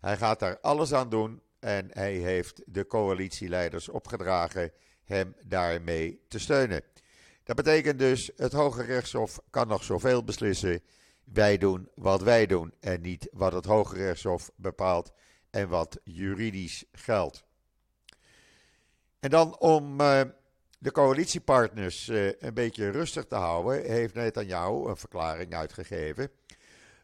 Hij 0.00 0.16
gaat 0.16 0.38
daar 0.38 0.60
alles 0.60 0.92
aan 0.92 1.10
doen 1.10 1.42
en 1.58 1.88
hij 1.92 2.12
heeft 2.12 2.62
de 2.66 2.86
coalitieleiders 2.86 3.88
opgedragen 3.88 4.72
hem 5.04 5.34
daarmee 5.44 6.20
te 6.28 6.38
steunen. 6.38 6.82
Dat 7.46 7.56
betekent 7.56 7.98
dus, 7.98 8.30
het 8.36 8.52
Hoge 8.52 8.82
Rechtshof 8.82 9.40
kan 9.50 9.68
nog 9.68 9.84
zoveel 9.84 10.24
beslissen. 10.24 10.80
Wij 11.24 11.58
doen 11.58 11.88
wat 11.94 12.22
wij 12.22 12.46
doen 12.46 12.74
en 12.80 13.00
niet 13.00 13.28
wat 13.32 13.52
het 13.52 13.64
Hoge 13.64 13.94
Rechtshof 13.96 14.50
bepaalt 14.56 15.12
en 15.50 15.68
wat 15.68 16.00
juridisch 16.04 16.84
geldt. 16.92 17.44
En 19.20 19.30
dan 19.30 19.58
om 19.58 20.00
uh, 20.00 20.20
de 20.78 20.92
coalitiepartners 20.92 22.08
uh, 22.08 22.32
een 22.38 22.54
beetje 22.54 22.90
rustig 22.90 23.26
te 23.26 23.34
houden, 23.34 23.90
heeft 23.90 24.14
Netanyahu 24.14 24.88
een 24.88 24.96
verklaring 24.96 25.54
uitgegeven. 25.54 26.30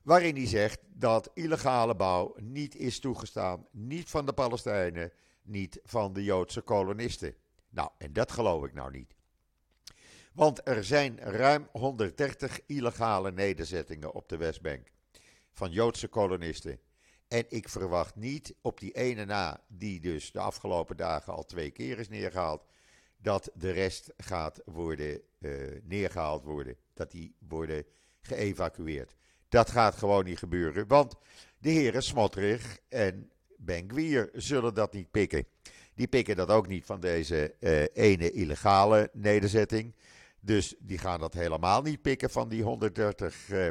Waarin 0.03 0.37
hij 0.37 0.47
zegt 0.47 0.81
dat 0.89 1.31
illegale 1.35 1.95
bouw 1.95 2.35
niet 2.39 2.77
is 2.77 3.01
toegestaan, 3.01 3.67
niet 3.71 4.11
van 4.11 4.27
de 4.27 4.33
Palestijnen, 4.33 5.13
niet 5.43 5.81
van 5.85 6.13
de 6.13 6.25
Joodse 6.25 6.61
kolonisten. 6.61 7.35
Nou, 7.69 7.91
en 7.99 8.13
dat 8.13 8.33
geloof 8.33 8.65
ik 8.65 8.75
nou 8.75 8.91
niet. 8.91 9.15
Want 10.33 10.69
er 10.69 10.85
zijn 10.85 11.19
ruim 11.19 11.69
130 11.73 12.61
illegale 12.67 13.33
nederzettingen 13.33 14.13
op 14.13 14.29
de 14.29 14.37
Westbank 14.37 14.87
van 15.53 15.71
Joodse 15.71 16.09
kolonisten. 16.09 16.79
En 17.29 17.45
ik 17.49 17.69
verwacht 17.69 18.17
niet 18.17 18.55
op 18.61 18.81
die 18.81 18.93
ene 18.93 19.25
na, 19.25 19.61
die 19.69 20.01
dus 20.01 20.33
de 20.33 20.41
afgelopen 20.41 20.97
dagen 20.97 21.33
al 21.33 21.45
twee 21.45 21.71
keer 21.71 21.99
is 21.99 22.09
neergehaald, 22.09 22.65
dat 23.17 23.51
de 23.55 23.71
rest 23.71 24.13
gaat 24.17 24.61
worden 24.65 25.21
uh, 25.39 25.81
neergehaald 25.83 26.45
worden. 26.45 26.77
Dat 26.95 27.11
die 27.11 27.35
worden 27.49 27.85
geëvacueerd. 28.21 29.15
Dat 29.49 29.71
gaat 29.71 29.95
gewoon 29.95 30.25
niet 30.25 30.39
gebeuren, 30.39 30.87
want 30.87 31.15
de 31.59 31.71
heren 31.71 32.03
Smotrich 32.03 32.79
en 32.89 33.31
Ben 33.57 34.31
zullen 34.33 34.75
dat 34.75 34.93
niet 34.93 35.11
pikken. 35.11 35.47
Die 35.95 36.07
pikken 36.07 36.37
dat 36.37 36.49
ook 36.49 36.67
niet 36.67 36.85
van 36.85 37.01
deze 37.01 37.55
uh, 37.61 37.85
ene 37.93 38.31
illegale 38.31 39.11
nederzetting. 39.13 39.95
Dus 40.45 40.75
die 40.79 40.99
gaan 40.99 41.21
dat 41.21 41.35
helemaal 41.35 41.83
niet 41.83 42.03
pikken 42.03 42.31
van 42.31 42.49
die 42.49 42.63
130 42.63 43.49
uh, 43.49 43.69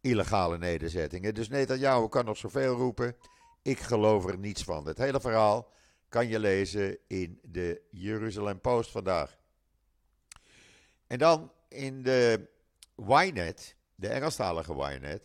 illegale 0.00 0.58
nederzettingen. 0.58 1.34
Dus 1.34 1.48
Netanyahu 1.48 2.08
kan 2.08 2.24
nog 2.24 2.36
zoveel 2.36 2.74
roepen. 2.74 3.16
Ik 3.62 3.78
geloof 3.78 4.26
er 4.26 4.38
niets 4.38 4.64
van. 4.64 4.86
Het 4.86 4.98
hele 4.98 5.20
verhaal 5.20 5.72
kan 6.08 6.28
je 6.28 6.38
lezen 6.38 6.98
in 7.06 7.38
de 7.42 7.82
Jeruzalem 7.90 8.60
Post 8.60 8.90
vandaag. 8.90 9.38
En 11.06 11.18
dan 11.18 11.52
in 11.68 12.02
de 12.02 12.48
Ynet, 12.96 13.76
de 13.94 14.08
Engelstalige 14.08 14.74
Ynet, 14.74 15.22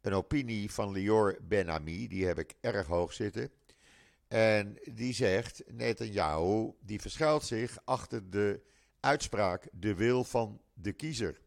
een 0.00 0.12
opinie 0.12 0.70
van 0.70 0.92
Lior 0.92 1.38
Ben-Ami, 1.42 2.08
die 2.08 2.26
heb 2.26 2.38
ik 2.38 2.54
erg 2.60 2.86
hoog 2.86 3.12
zitten. 3.12 3.50
En 4.28 4.78
die 4.92 5.14
zegt, 5.14 5.62
Netanyahu, 5.66 6.72
die 6.80 7.00
verschuilt 7.00 7.44
zich 7.44 7.78
achter 7.84 8.30
de 8.30 8.62
uitspraak, 9.04 9.68
de 9.72 9.94
wil 9.94 10.24
van 10.24 10.60
de 10.74 10.92
kiezer 10.92 11.40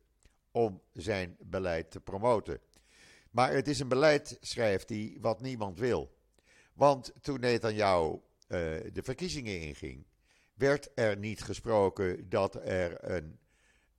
om 0.52 0.82
zijn 0.94 1.36
beleid 1.40 1.92
te 1.92 2.00
promoten. 2.00 2.60
Maar 3.32 3.54
het 3.54 3.68
is 3.68 3.80
een 3.80 3.88
beleid, 3.88 4.38
schrijft 4.42 4.90
hij, 4.90 5.18
wat 5.22 5.42
niemand 5.42 5.80
wil. 5.80 6.16
Want 6.74 7.14
toen 7.22 7.40
Netanyahu 7.40 8.12
uh, 8.12 8.20
de 8.94 9.04
verkiezingen 9.04 9.62
inging, 9.62 10.06
werd 10.54 10.90
er 10.96 11.18
niet 11.18 11.44
gesproken 11.44 12.30
dat 12.30 12.56
er 12.56 13.12
een 13.12 13.40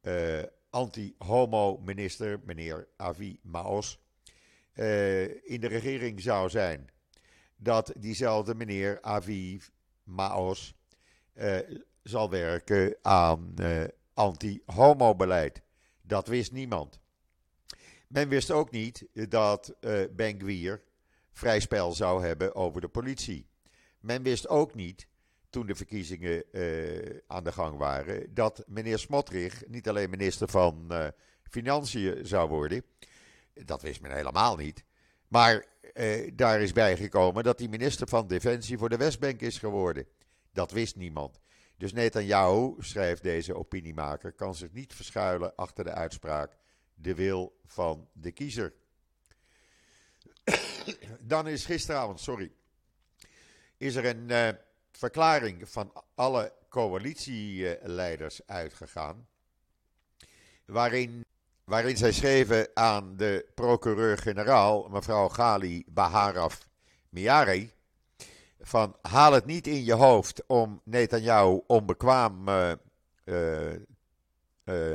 uh, 0.03 0.43
anti-homo-minister, 0.71 2.41
meneer 2.45 2.89
Avi 2.97 3.39
Maos, 3.43 4.01
uh, 4.75 5.23
in 5.51 5.61
de 5.61 5.67
regering 5.67 6.21
zou 6.21 6.51
zijn. 6.51 6.91
Dat 7.57 7.93
diezelfde 7.97 8.55
meneer 8.55 9.01
Avi 9.01 9.61
Maos 10.03 10.75
zal 12.09 12.31
werken 12.31 12.97
aan 13.03 13.55
anti-homo-beleid. 14.15 15.63
Dat 16.03 16.27
wist 16.27 16.53
niemand. 16.53 17.01
Men 18.09 18.29
wist 18.29 18.51
ook 18.51 18.71
niet 18.71 19.07
dat 19.13 19.75
uh, 19.81 20.01
Ben 20.11 20.41
Gwier 20.41 20.83
vrij 21.33 21.61
spel 21.61 21.93
zou 21.93 22.27
hebben 22.27 22.55
over 22.55 22.81
de 22.81 22.89
politie. 22.89 23.47
Men 24.01 24.23
wist 24.23 24.49
ook 24.49 24.75
niet 24.75 25.07
toen 25.51 25.67
de 25.67 25.75
verkiezingen 25.75 26.45
aan 27.27 27.45
de 27.45 27.53
gang 27.53 27.79
waren, 27.79 28.35
dat 28.35 28.65
meneer 28.67 28.99
Smotrich 28.99 29.67
niet 29.67 29.89
alleen 29.89 30.11
minister 30.11 30.49
van 30.49 30.93
Financiën 31.43 32.27
zou 32.27 32.49
worden. 32.49 32.83
Dat 33.65 33.83
wist 33.83 34.01
men 34.01 34.15
helemaal 34.15 34.57
niet. 34.57 34.85
Maar 35.29 35.67
daar 36.35 36.61
is 36.61 36.73
bijgekomen 36.73 37.45
dat 37.45 37.59
hij 37.59 37.69
minister 37.69 38.09
van 38.09 38.27
Defensie 38.27 38.79
voor 38.79 38.89
de 38.89 38.97
Westbank 38.97 39.41
is 39.41 39.59
geworden. 39.59 40.07
Dat 40.53 40.71
wist 40.71 40.97
niemand. 40.97 41.41
Dus 41.79 41.93
Netanyahu, 41.93 42.75
schrijft 42.79 43.23
deze 43.23 43.55
opiniemaker, 43.55 44.33
kan 44.33 44.55
zich 44.55 44.73
niet 44.73 44.95
verschuilen 44.95 45.57
achter 45.57 45.85
de 45.85 45.93
uitspraak 45.93 46.57
de 46.95 47.15
wil 47.15 47.61
van 47.67 48.09
de 48.13 48.33
kiezer. 48.33 48.75
Dan 51.21 51.47
is 51.47 51.65
gisteravond, 51.65 52.21
sorry, 52.21 52.53
is 53.77 53.95
er 53.95 54.05
een 54.05 54.31
uh, 54.31 54.49
verklaring 54.93 55.69
van 55.69 55.93
alle 56.15 56.53
coalitieleiders 56.69 58.47
uitgegaan. 58.47 59.29
Waarin, 60.65 61.25
waarin 61.65 61.97
zij 61.97 62.13
schreven 62.13 62.69
aan 62.75 63.17
de 63.17 63.47
procureur-generaal, 63.55 64.89
mevrouw 64.89 65.29
Gali 65.29 65.85
Baharaf 65.89 66.67
Miari 67.09 67.73
van 68.61 68.97
haal 69.03 69.33
het 69.33 69.45
niet 69.45 69.67
in 69.67 69.85
je 69.85 69.95
hoofd 69.95 70.43
om 70.47 70.81
Netanyahu 70.85 71.61
onbekwaam 71.67 72.49
uh, 72.49 72.71
uh, 73.25 73.67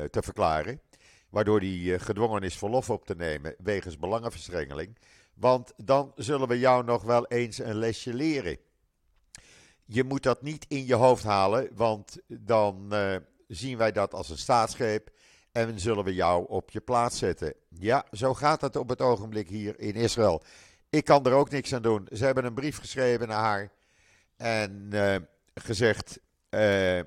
te 0.04 0.22
verklaren. 0.22 0.82
Waardoor 1.30 1.60
hij 1.60 2.00
gedwongen 2.00 2.42
is 2.42 2.58
verlof 2.58 2.90
op 2.90 3.06
te 3.06 3.16
nemen 3.16 3.56
wegens 3.58 3.98
belangenverstrengeling. 3.98 4.98
Want 5.34 5.74
dan 5.78 6.12
zullen 6.16 6.48
we 6.48 6.60
jou 6.60 6.84
nog 6.84 7.04
wel 7.04 7.28
eens 7.28 7.58
een 7.58 7.76
lesje 7.76 8.14
leren. 8.14 8.58
Je 9.86 10.04
moet 10.04 10.24
dat 10.24 10.42
niet 10.42 10.66
in 10.68 10.86
je 10.86 10.96
hoofd 10.96 11.24
halen, 11.24 11.70
want 11.76 12.18
dan 12.28 12.94
zien 13.48 13.78
wij 13.78 13.92
dat 13.92 14.14
als 14.14 14.30
een 14.30 14.38
staatsgreep. 14.38 15.12
En 15.52 15.80
zullen 15.80 16.04
we 16.04 16.14
jou 16.14 16.46
op 16.48 16.72
je 16.72 16.82
plaats 16.82 17.18
zetten. 17.18 17.54
Ja, 17.70 18.06
zo 18.12 18.34
gaat 18.34 18.62
het 18.62 18.76
op 18.76 18.90
het 18.90 19.02
ogenblik 19.02 19.50
hier 19.50 19.80
in 19.80 19.94
Israël. 19.94 20.44
Ik 20.94 21.06
kan 21.06 21.26
er 21.26 21.34
ook 21.34 21.50
niks 21.50 21.74
aan 21.74 21.82
doen. 21.82 22.08
Ze 22.12 22.26
hebben 22.26 22.46
een 22.46 22.54
brief 22.54 22.78
geschreven 22.78 23.28
naar 23.28 23.44
haar. 23.44 23.72
En 24.38 24.90
uh, 24.94 25.16
gezegd 25.54 26.20
uh, 26.50 27.00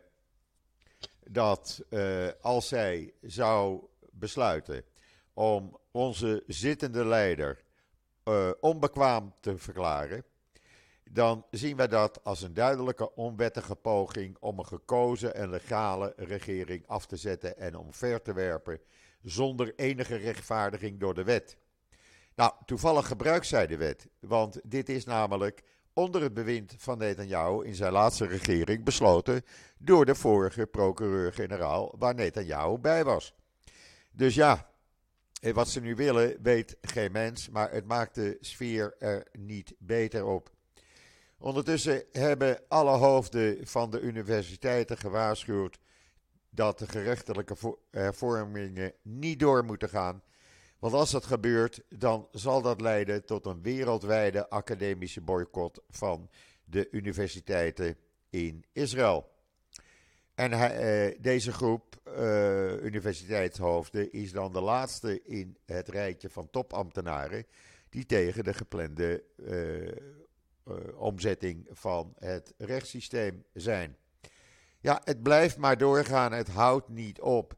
dat 1.31 1.83
uh, 1.91 2.29
als 2.41 2.69
zij 2.69 3.13
zou 3.23 3.85
besluiten 4.11 4.83
om 5.35 5.79
onze 5.91 6.43
zittende 6.47 7.05
leider 7.05 7.65
onbekwaam 8.61 9.35
te 9.41 9.59
verklaren, 9.59 10.25
dan 11.11 11.47
zien 11.51 11.77
wij 11.77 11.89
dat 11.89 12.25
als 12.25 12.43
een 12.43 12.55
duidelijke 12.55 13.15
onwettige 13.15 13.77
poging 13.77 14.37
om 14.41 14.59
een 14.59 14.67
gekozen 14.67 15.35
en 15.35 15.51
legale 15.51 16.13
regering 16.17 16.87
af 16.87 17.07
te 17.07 17.17
zetten 17.17 17.59
en 17.59 17.77
omver 17.77 18.23
te 18.23 18.33
werpen 18.33 18.81
zonder 19.23 19.73
enige 19.77 20.17
rechtvaardiging 20.17 21.01
door 21.01 21.15
de 21.15 21.25
wet. 21.25 21.57
Nou, 22.37 22.53
toevallig 22.65 23.07
gebruikt 23.07 23.47
zij 23.47 23.67
de 23.67 23.77
wet, 23.77 24.09
want 24.21 24.61
dit 24.65 24.89
is 24.89 25.05
namelijk 25.05 25.63
onder 25.93 26.23
het 26.23 26.35
bewind 26.35 26.75
van 26.79 26.99
Netanyahu 26.99 27.65
in 27.65 27.75
zijn 27.75 27.93
laatste 27.93 28.27
regering 28.27 28.85
besloten 28.85 29.43
door 29.79 30.05
de 30.05 30.15
vorige 30.15 30.67
procureur-generaal 30.67 31.95
waar 31.99 32.15
Netanyahu 32.15 32.79
bij 32.79 33.05
was. 33.05 33.35
Dus 34.13 34.35
ja, 34.35 34.71
wat 35.53 35.69
ze 35.69 35.81
nu 35.81 35.95
willen 35.95 36.37
weet 36.43 36.77
geen 36.81 37.13
mens, 37.13 37.49
maar 37.49 37.71
het 37.71 37.87
maakt 37.87 38.15
de 38.15 38.37
sfeer 38.41 38.95
er 38.99 39.27
niet 39.33 39.75
beter 39.79 40.25
op. 40.25 40.51
Ondertussen 41.39 42.05
hebben 42.13 42.61
alle 42.69 42.97
hoofden 42.97 43.67
van 43.67 43.91
de 43.91 44.01
universiteiten 44.01 44.99
gewaarschuwd 44.99 45.79
dat 46.51 46.79
de 46.79 46.89
gerechtelijke 46.89 47.79
hervormingen 47.91 48.93
niet 49.03 49.39
door 49.39 49.65
moeten 49.65 49.89
gaan 49.89 50.23
want 50.79 50.95
als 50.95 51.11
dat 51.11 51.25
gebeurt, 51.25 51.83
dan 51.89 52.29
zal 52.33 52.63
dat 52.63 52.81
leiden 52.81 53.25
tot 53.25 53.47
een 53.47 53.63
wereldwijde 53.63 54.49
academische 54.49 55.21
boycott 55.21 55.81
van 55.89 56.31
de 56.65 56.89
universiteiten 56.91 57.97
in 58.31 58.65
Israël. 58.73 59.35
En 60.35 60.53
uh, 60.53 61.19
deze 61.21 61.53
groep 61.53 62.01
uh, 62.09 62.83
universiteitshoofden 62.83 64.13
is 64.13 64.33
dan 64.33 64.53
de 64.53 64.61
laatste 64.61 65.23
in 65.23 65.57
het 65.65 65.89
rijtje 65.89 66.31
van 66.31 66.51
topambtenaren 66.51 67.47
die 67.89 68.07
tegen 68.07 68.45
de 68.45 68.55
geplande 68.55 69.25
uh, 69.37 69.89
omzetting 70.95 71.67
van 71.71 72.15
het 72.19 72.55
rechtssysteem 72.59 73.45
zijn. 73.53 73.97
Ja, 74.81 75.01
het 75.05 75.23
blijft 75.23 75.57
maar 75.57 75.79
doorgaan, 75.79 76.33
het 76.33 76.49
houdt 76.49 76.89
niet 76.89 77.21
op. 77.21 77.55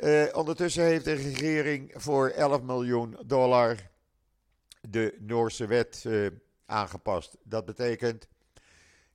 Uh, 0.00 0.24
ondertussen 0.32 0.84
heeft 0.84 1.04
de 1.04 1.12
regering 1.12 1.92
voor 1.94 2.28
11 2.28 2.62
miljoen 2.62 3.18
dollar 3.26 3.76
de 4.80 5.16
Noorse 5.20 5.66
wet 5.66 6.04
uh, 6.06 6.26
aangepast. 6.66 7.36
Dat 7.42 7.64
betekent 7.64 8.28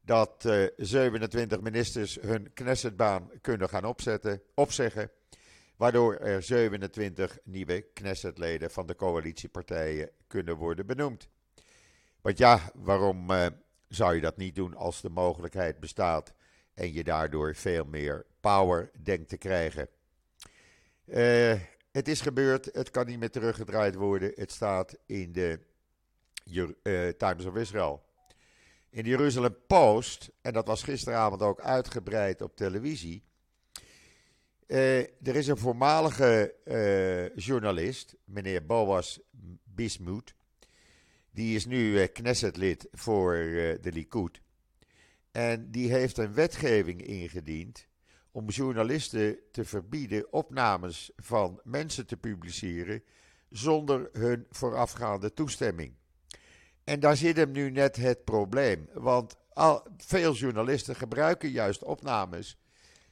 dat 0.02 0.44
uh, 0.46 0.64
eh, 0.64 0.72
27 0.78 1.62
ministers 1.62 2.18
hun 2.22 2.54
Knessetbaan 2.54 3.32
kunnen 3.42 3.70
gaan 3.70 3.86
opzetten, 3.86 4.42
opzeggen. 4.54 5.12
Waardoor 5.76 6.16
er 6.16 6.44
27 6.44 7.38
nieuwe 7.44 7.82
Knessetleden 7.82 8.72
van 8.72 8.86
de 8.86 8.96
coalitiepartijen 8.96 10.10
kunnen 10.28 10.56
worden 10.56 10.86
benoemd. 10.86 11.30
Want 12.22 12.38
ja, 12.38 12.72
waarom 12.74 13.32
zou 13.88 14.16
je 14.16 14.22
dat 14.22 14.38
niet 14.38 14.56
doen 14.56 14.76
als 14.76 15.02
de 15.02 15.10
mogelijkheid 15.10 15.80
bestaat 15.80 16.34
en 16.74 16.94
je 16.94 17.04
daardoor 17.04 17.56
veel 17.56 17.86
meer 17.86 18.26
power 18.40 18.92
denkt 19.04 19.30
te 19.30 19.38
krijgen? 19.38 19.90
Uh, 21.08 21.54
het 21.92 22.08
is 22.08 22.22
gebeurd, 22.22 22.70
het 22.74 22.90
kan 22.90 23.06
niet 23.06 23.20
meer 23.20 23.30
teruggedraaid 23.30 23.96
worden. 23.96 24.32
Het 24.36 24.52
staat 24.52 24.98
in 25.06 25.32
de 25.32 25.60
uh, 26.44 27.10
Times 27.10 27.46
of 27.46 27.56
Israel. 27.56 28.06
In 28.90 29.04
de 29.04 29.10
Jeruzalem 29.10 29.56
Post, 29.68 30.30
en 30.42 30.54
dat 30.54 30.68
was 30.68 30.84
gisteravond 30.84 31.42
ook 31.42 31.62
uitgebreid 31.62 32.42
op 32.42 32.56
televisie. 32.56 33.24
Uh, 34.68 35.00
er 35.00 35.36
is 35.36 35.48
een 35.48 35.58
voormalige 35.58 36.56
journalist, 37.36 38.16
meneer 38.24 38.66
Boas 38.66 39.20
Bismuth. 39.64 40.34
Die 41.32 41.56
is 41.56 41.66
nu 41.66 42.06
Knessetlid 42.06 42.88
voor 42.92 43.34
de 43.82 43.92
Likud. 43.94 44.42
En 45.32 45.72
die 45.72 45.92
heeft 45.92 46.18
een 46.18 46.34
wetgeving 46.34 47.02
ingediend 47.02 47.87
om 48.38 48.50
journalisten 48.50 49.40
te 49.52 49.66
verbieden 49.66 50.34
opnames 50.34 51.12
van 51.16 51.60
mensen 51.64 52.06
te 52.08 52.18
publiceren 52.18 53.04
zonder 53.50 54.10
hun 54.12 54.46
voorafgaande 54.50 55.34
toestemming. 55.34 55.94
En 56.84 57.00
daar 57.00 57.18
zit 57.18 57.38
hem 57.38 57.52
nu 57.52 57.72
net 57.72 57.96
het 57.96 58.24
probleem, 58.24 58.90
want 58.94 59.38
al, 59.54 59.88
veel 59.98 60.34
journalisten 60.34 60.96
gebruiken 60.96 61.50
juist 61.50 61.84
opnames 61.84 62.58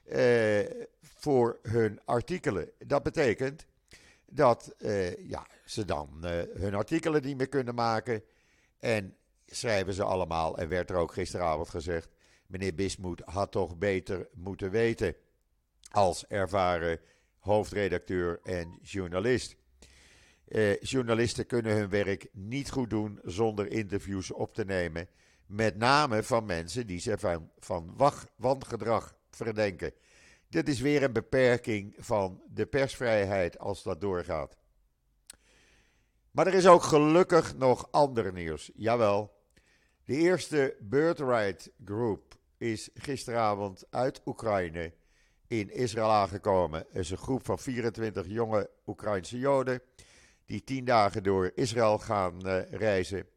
eh, 0.03 0.59
voor 1.01 1.59
hun 1.61 1.99
artikelen. 2.05 2.69
Dat 2.77 3.03
betekent 3.03 3.65
dat 4.25 4.75
eh, 4.77 5.29
ja, 5.29 5.47
ze 5.65 5.85
dan 5.85 6.25
eh, 6.25 6.41
hun 6.53 6.75
artikelen 6.75 7.21
niet 7.21 7.37
meer 7.37 7.49
kunnen 7.49 7.75
maken 7.75 8.23
en 8.79 9.15
schrijven 9.45 9.93
ze 9.93 10.03
allemaal, 10.03 10.57
en 10.57 10.67
werd 10.67 10.89
er 10.89 10.95
ook 10.95 11.13
gisteravond 11.13 11.69
gezegd, 11.69 12.14
meneer 12.47 12.75
Bismuth 12.75 13.21
had 13.25 13.51
toch 13.51 13.77
beter 13.77 14.27
moeten 14.33 14.71
weten 14.71 15.15
als 15.91 16.27
ervaren 16.27 16.99
hoofdredacteur 17.39 18.39
en 18.43 18.79
journalist. 18.81 19.55
Eh, 20.47 20.81
journalisten 20.81 21.45
kunnen 21.45 21.75
hun 21.75 21.89
werk 21.89 22.27
niet 22.31 22.71
goed 22.71 22.89
doen 22.89 23.19
zonder 23.23 23.71
interviews 23.71 24.31
op 24.31 24.53
te 24.53 24.65
nemen, 24.65 25.07
met 25.45 25.77
name 25.77 26.23
van 26.23 26.45
mensen 26.45 26.87
die 26.87 26.99
ze 26.99 27.17
van, 27.17 27.51
van 27.57 27.95
wangedrag 28.35 29.17
verdenken. 29.29 29.93
Dit 30.49 30.69
is 30.69 30.79
weer 30.79 31.03
een 31.03 31.13
beperking 31.13 31.95
van 31.97 32.41
de 32.53 32.65
persvrijheid 32.65 33.59
als 33.59 33.83
dat 33.83 34.01
doorgaat. 34.01 34.57
Maar 36.31 36.47
er 36.47 36.53
is 36.53 36.67
ook 36.67 36.83
gelukkig 36.83 37.55
nog 37.55 37.87
ander 37.91 38.33
nieuws. 38.33 38.71
Jawel, 38.75 39.33
de 40.03 40.15
eerste 40.15 40.77
Birthright 40.79 41.71
Group 41.85 42.34
is 42.57 42.89
gisteravond 42.93 43.85
uit 43.89 44.21
Oekraïne 44.25 44.93
in 45.47 45.71
Israël 45.71 46.11
aangekomen. 46.11 46.79
Het 46.79 46.95
is 46.95 47.09
een 47.09 47.17
groep 47.17 47.45
van 47.45 47.59
24 47.59 48.27
jonge 48.27 48.69
Oekraïnse 48.85 49.37
Joden 49.37 49.81
die 50.45 50.63
tien 50.63 50.85
dagen 50.85 51.23
door 51.23 51.51
Israël 51.55 51.97
gaan 51.97 52.47
uh, 52.47 52.71
reizen. 52.71 53.27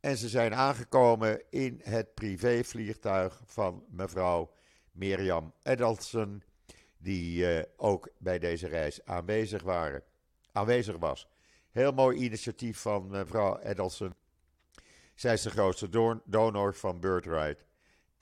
En 0.00 0.16
ze 0.16 0.28
zijn 0.28 0.54
aangekomen 0.54 1.42
in 1.50 1.80
het 1.82 2.14
privévliegtuig 2.14 3.40
van 3.46 3.84
mevrouw 3.88 4.52
Mirjam 4.92 5.52
Edelson, 5.62 6.42
die 6.98 7.56
uh, 7.56 7.62
ook 7.76 8.08
bij 8.18 8.38
deze 8.38 8.68
reis 8.68 9.04
aanwezig, 9.04 9.62
waren, 9.62 10.02
aanwezig 10.52 10.96
was. 10.96 11.28
Heel 11.70 11.92
mooi 11.92 12.18
initiatief 12.18 12.78
van 12.78 13.08
mevrouw 13.08 13.58
Edelson. 13.58 14.14
Zij 15.14 15.32
is 15.32 15.42
de 15.42 15.50
grootste 15.50 16.20
donor 16.24 16.74
van 16.74 17.00
Birthright. 17.00 17.64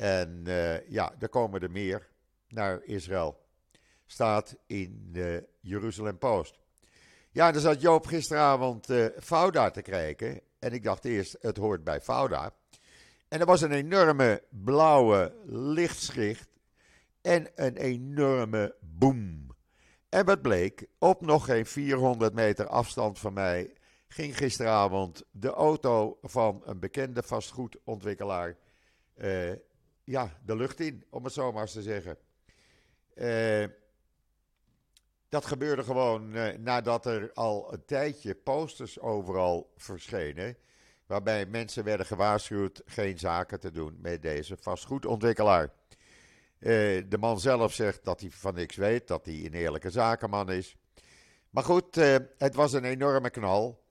En 0.00 0.42
ja, 0.88 1.14
er 1.18 1.28
komen 1.28 1.60
er 1.60 1.70
meer 1.70 2.08
naar 2.48 2.82
Israël. 2.84 3.40
Staat 4.06 4.56
in 4.66 5.08
de 5.12 5.48
Jeruzalem 5.60 6.18
Post. 6.18 6.58
Ja, 7.30 7.52
dan 7.52 7.60
zat 7.60 7.80
Joop 7.80 8.06
gisteravond 8.06 8.90
uh, 8.90 9.06
Fouda 9.18 9.70
te 9.70 9.82
kijken. 9.82 10.40
En 10.58 10.72
ik 10.72 10.82
dacht 10.82 11.04
eerst, 11.04 11.36
het 11.40 11.56
hoort 11.56 11.84
bij 11.84 12.00
Fouda. 12.00 12.54
En 13.28 13.40
er 13.40 13.46
was 13.46 13.60
een 13.60 13.72
enorme 13.72 14.42
blauwe 14.48 15.34
lichtschicht 15.46 16.48
en 17.20 17.48
een 17.54 17.76
enorme 17.76 18.74
boom. 18.80 19.46
En 20.08 20.24
wat 20.24 20.42
bleek, 20.42 20.86
op 20.98 21.20
nog 21.20 21.44
geen 21.44 21.66
400 21.66 22.34
meter 22.34 22.66
afstand 22.66 23.18
van 23.18 23.32
mij 23.32 23.74
ging 24.08 24.36
gisteravond 24.36 25.24
de 25.30 25.50
auto 25.50 26.18
van 26.22 26.62
een 26.64 26.78
bekende 26.78 27.22
vastgoedontwikkelaar 27.22 28.56
uh, 29.16 29.52
ja, 30.10 30.38
de 30.44 30.56
lucht 30.56 30.80
in, 30.80 31.04
om 31.10 31.24
het 31.24 31.32
zo 31.32 31.52
maar 31.52 31.62
eens 31.62 31.72
te 31.72 31.82
zeggen. 31.82 32.18
Uh, 33.14 33.64
dat 35.28 35.44
gebeurde 35.44 35.84
gewoon 35.84 36.36
uh, 36.36 36.56
nadat 36.56 37.06
er 37.06 37.32
al 37.32 37.72
een 37.72 37.84
tijdje 37.84 38.34
posters 38.34 39.00
overal 39.00 39.72
verschenen. 39.76 40.56
Waarbij 41.06 41.46
mensen 41.46 41.84
werden 41.84 42.06
gewaarschuwd 42.06 42.82
geen 42.84 43.18
zaken 43.18 43.60
te 43.60 43.70
doen 43.70 43.98
met 44.00 44.22
deze 44.22 44.56
vastgoedontwikkelaar. 44.56 45.72
Uh, 46.58 47.04
de 47.08 47.18
man 47.18 47.40
zelf 47.40 47.72
zegt 47.72 48.04
dat 48.04 48.20
hij 48.20 48.30
van 48.30 48.54
niks 48.54 48.76
weet, 48.76 49.08
dat 49.08 49.24
hij 49.24 49.34
een 49.34 49.54
eerlijke 49.54 49.90
zakenman 49.90 50.50
is. 50.50 50.76
Maar 51.50 51.64
goed, 51.64 51.94
het 52.38 52.54
was 52.54 52.72
een 52.72 52.84
enorme 52.84 53.30
knal. 53.30 53.82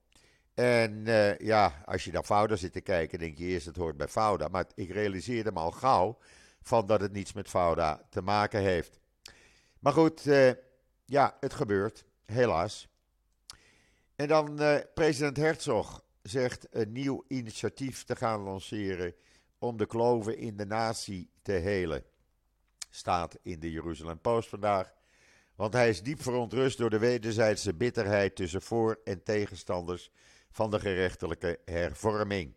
En 0.54 1.04
ja, 1.38 1.82
als 1.84 2.04
je 2.04 2.12
naar 2.12 2.24
Fouda 2.24 2.56
zit 2.56 2.72
te 2.72 2.80
kijken, 2.80 3.18
denk 3.18 3.38
je 3.38 3.44
eerst 3.44 3.66
het 3.66 3.76
hoort 3.76 3.96
bij 3.96 4.08
Fouda. 4.08 4.48
Maar 4.48 4.66
ik 4.74 4.90
realiseerde 4.90 5.52
me 5.52 5.58
al 5.58 5.70
gauw 5.70 6.18
van 6.62 6.86
dat 6.86 7.00
het 7.00 7.12
niets 7.12 7.32
met 7.32 7.48
Fouda 7.48 8.06
te 8.10 8.22
maken 8.22 8.60
heeft. 8.60 9.00
Maar 9.78 9.92
goed, 9.92 10.22
ja, 11.04 11.36
het 11.40 11.54
gebeurt, 11.54 12.04
helaas. 12.24 12.88
En 14.20 14.28
dan 14.28 14.62
uh, 14.62 14.76
president 14.94 15.36
Herzog 15.36 16.04
zegt 16.22 16.66
een 16.70 16.92
nieuw 16.92 17.24
initiatief 17.28 18.04
te 18.04 18.16
gaan 18.16 18.40
lanceren 18.40 19.14
om 19.58 19.76
de 19.76 19.86
kloven 19.86 20.38
in 20.38 20.56
de 20.56 20.66
natie 20.66 21.30
te 21.42 21.52
helen. 21.52 22.04
Staat 22.90 23.38
in 23.42 23.60
de 23.60 23.70
Jeruzalem 23.70 24.20
Post 24.20 24.48
vandaag. 24.48 24.92
Want 25.54 25.72
hij 25.72 25.88
is 25.88 26.02
diep 26.02 26.22
verontrust 26.22 26.78
door 26.78 26.90
de 26.90 26.98
wederzijdse 26.98 27.74
bitterheid 27.74 28.36
tussen 28.36 28.62
voor- 28.62 29.00
en 29.04 29.22
tegenstanders 29.22 30.10
van 30.50 30.70
de 30.70 30.80
gerechtelijke 30.80 31.58
hervorming. 31.64 32.54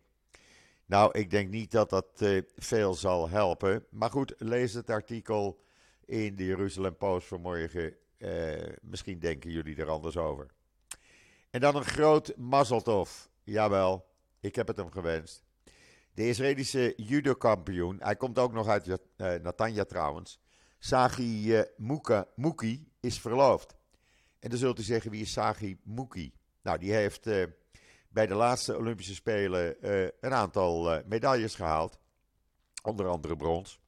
Nou, 0.86 1.18
ik 1.18 1.30
denk 1.30 1.50
niet 1.50 1.70
dat 1.70 1.90
dat 1.90 2.06
uh, 2.18 2.42
veel 2.56 2.94
zal 2.94 3.28
helpen. 3.28 3.86
Maar 3.90 4.10
goed, 4.10 4.34
lees 4.38 4.72
het 4.74 4.90
artikel 4.90 5.62
in 6.04 6.36
de 6.36 6.44
Jeruzalem 6.44 6.96
Post 6.96 7.26
vanmorgen 7.26 7.96
uh, 8.18 8.62
misschien 8.82 9.18
denken 9.18 9.50
jullie 9.50 9.76
er 9.76 9.88
anders 9.88 10.16
over. 10.16 10.46
En 11.50 11.60
dan 11.60 11.76
een 11.76 11.84
groot 11.84 12.36
Mazeltov. 12.36 13.26
Jawel, 13.42 14.06
ik 14.40 14.54
heb 14.54 14.66
het 14.66 14.76
hem 14.76 14.90
gewenst. 14.90 15.44
De 16.12 16.28
Israëlische 16.28 16.92
judo-kampioen, 16.96 17.96
hij 18.00 18.16
komt 18.16 18.38
ook 18.38 18.52
nog 18.52 18.68
uit 18.68 18.86
uh, 18.86 18.96
Natanja 19.16 19.84
trouwens. 19.84 20.40
Sagi 20.78 21.58
uh, 21.58 22.20
Muki 22.34 22.88
is 23.00 23.20
verloofd. 23.20 23.76
En 24.38 24.50
dan 24.50 24.58
zult 24.58 24.78
u 24.78 24.82
zeggen, 24.82 25.10
wie 25.10 25.22
is 25.22 25.32
Sagi 25.32 25.78
Muki? 25.82 26.32
Nou, 26.62 26.78
die 26.78 26.92
heeft 26.92 27.26
bij 28.14 28.26
de 28.26 28.34
laatste 28.34 28.76
Olympische 28.76 29.14
Spelen 29.14 29.76
een 30.20 30.32
aantal 30.32 31.02
medailles 31.06 31.54
gehaald. 31.54 31.98
Onder 32.82 33.06
andere 33.06 33.36
brons 33.36 33.80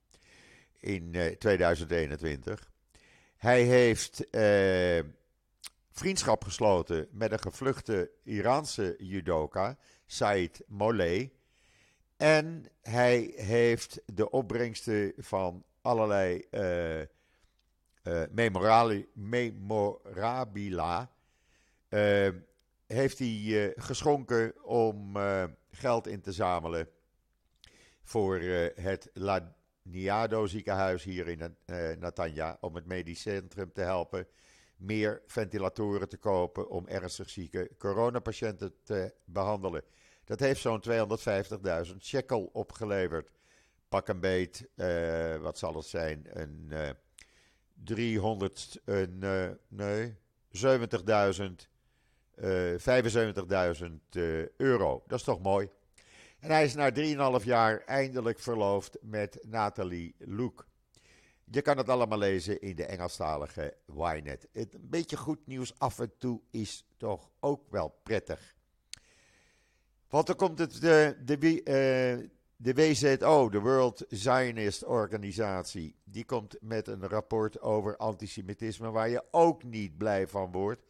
in 0.81 1.37
2021. 1.39 2.71
Hij 3.37 3.63
heeft 3.63 4.31
eh, 4.31 5.01
vriendschap 5.91 6.45
gesloten 6.45 7.09
met 7.11 7.33
een 7.33 7.41
gevluchte 7.41 8.11
Iraanse 8.23 8.95
judoka, 8.99 9.77
Said 10.07 10.63
Moleh. 10.67 11.29
En 12.17 12.65
hij 12.83 13.33
heeft 13.37 14.01
de 14.05 14.31
opbrengsten 14.31 15.13
van 15.17 15.65
allerlei 15.81 16.47
uh, 16.51 17.01
uh, 17.01 17.07
memorabila 19.15 21.11
heeft 22.87 23.19
hij 23.19 23.73
geschonken 23.77 24.65
om 24.65 25.17
geld 25.71 26.07
in 26.07 26.21
te 26.21 26.33
zamelen 26.33 26.89
voor 28.03 28.41
het 28.75 29.11
La 29.13 29.57
Niado 29.87 30.47
ziekenhuis 30.47 31.05
hier 31.05 31.29
in 31.29 31.57
uh, 31.67 31.97
Natanja 31.99 32.57
om 32.61 32.75
het 32.75 32.87
medisch 32.87 33.21
centrum 33.21 33.73
te 33.73 33.81
helpen. 33.81 34.27
Meer 34.77 35.23
ventilatoren 35.27 36.09
te 36.09 36.17
kopen 36.17 36.69
om 36.69 36.87
ernstig 36.87 37.31
zieke 37.31 37.71
coronapatiënten 37.79 38.75
te 38.83 39.15
behandelen. 39.25 39.83
Dat 40.25 40.41
heeft 40.41 40.61
zo'n 40.61 40.83
250.000 41.87 41.97
shekel 41.99 42.51
opgeleverd. 42.53 43.31
Pak 43.89 44.09
een 44.09 44.21
beet, 44.21 44.69
uh, 44.75 45.37
wat 45.37 45.59
zal 45.59 45.75
het 45.75 45.87
zijn? 45.87 46.27
Een 46.31 46.69
uh, 46.69 46.91
300, 47.75 48.81
een, 48.85 49.21
uh, 49.23 49.51
nee, 49.69 50.17
70.000, 50.49 51.45
75.000 52.41 52.45
euro. 54.57 55.03
Dat 55.07 55.19
is 55.19 55.25
toch 55.25 55.43
mooi? 55.43 55.69
En 56.41 56.51
hij 56.51 56.65
is 56.65 56.75
na 56.75 56.91
3,5 57.41 57.45
jaar 57.45 57.81
eindelijk 57.81 58.39
verloofd 58.39 58.99
met 59.03 59.39
Nathalie 59.43 60.15
Luke. 60.19 60.65
Je 61.51 61.63
kan 61.63 61.77
het 61.77 61.89
allemaal 61.89 62.19
lezen 62.19 62.61
in 62.61 62.77
de 62.77 62.85
Engelstalige 62.85 63.75
Ynet. 63.87 64.49
Het 64.53 64.75
een 64.75 64.89
beetje 64.89 65.17
goed 65.17 65.47
nieuws 65.47 65.79
af 65.79 65.99
en 65.99 66.13
toe 66.19 66.41
is 66.51 66.87
toch 66.97 67.31
ook 67.41 67.71
wel 67.71 67.95
prettig. 68.03 68.55
Want 70.09 70.27
dan 70.27 70.37
komt 70.37 70.59
het 70.59 70.81
de, 70.81 71.17
de, 71.25 71.39
uh, 71.39 72.29
de 72.57 72.75
WZO, 72.75 73.49
de 73.49 73.61
World 73.61 74.05
Zionist 74.09 74.85
Organisatie. 74.85 75.97
Die 76.05 76.25
komt 76.25 76.57
met 76.61 76.89
een 76.89 77.09
rapport 77.09 77.61
over 77.61 77.97
antisemitisme 77.97 78.91
waar 78.91 79.09
je 79.09 79.25
ook 79.31 79.65
niet 79.65 79.97
blij 79.97 80.29
van 80.29 80.53
wordt. 80.53 80.86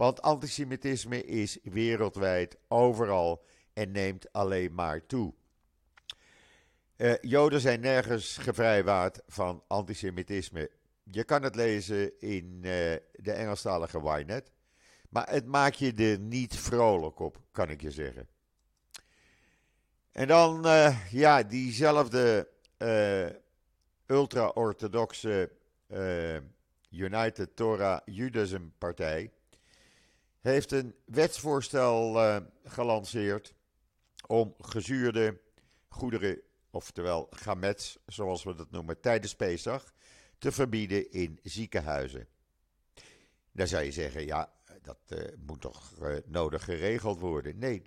Want 0.00 0.22
antisemitisme 0.22 1.24
is 1.24 1.58
wereldwijd 1.62 2.56
overal 2.68 3.44
en 3.72 3.90
neemt 3.90 4.32
alleen 4.32 4.74
maar 4.74 5.06
toe. 5.06 5.34
Uh, 6.96 7.14
Joden 7.20 7.60
zijn 7.60 7.80
nergens 7.80 8.36
gevrijwaard 8.36 9.20
van 9.26 9.62
antisemitisme. 9.66 10.70
Je 11.10 11.24
kan 11.24 11.42
het 11.42 11.54
lezen 11.54 12.20
in 12.20 12.44
uh, 12.54 12.62
de 13.12 13.32
Engelstalige 13.32 13.98
Ynet. 13.98 14.52
Maar 15.08 15.30
het 15.30 15.46
maakt 15.46 15.78
je 15.78 15.94
er 15.94 16.18
niet 16.18 16.56
vrolijk 16.56 17.18
op, 17.18 17.40
kan 17.52 17.70
ik 17.70 17.80
je 17.80 17.90
zeggen. 17.90 18.28
En 20.12 20.26
dan, 20.26 20.66
uh, 20.66 21.12
ja, 21.12 21.42
diezelfde 21.42 22.48
ultra-orthodoxe 24.06 25.50
United 26.90 27.56
Torah 27.56 28.00
Judaism 28.04 28.62
partij 28.78 29.30
heeft 30.40 30.72
een 30.72 30.94
wetsvoorstel 31.04 32.40
gelanceerd 32.64 33.54
om 34.26 34.54
gezuurde 34.58 35.40
goederen, 35.88 36.40
oftewel 36.70 37.26
gamets, 37.30 37.98
zoals 38.06 38.42
we 38.42 38.54
dat 38.54 38.70
noemen, 38.70 39.00
tijdens 39.00 39.36
Pesach, 39.36 39.94
te 40.38 40.52
verbieden 40.52 41.10
in 41.10 41.38
ziekenhuizen. 41.42 42.28
Dan 43.52 43.66
zou 43.66 43.84
je 43.84 43.92
zeggen, 43.92 44.26
ja, 44.26 44.52
dat 44.82 44.98
uh, 45.08 45.18
moet 45.46 45.60
toch 45.60 45.92
uh, 46.02 46.16
nodig 46.26 46.64
geregeld 46.64 47.18
worden. 47.18 47.58
Nee, 47.58 47.82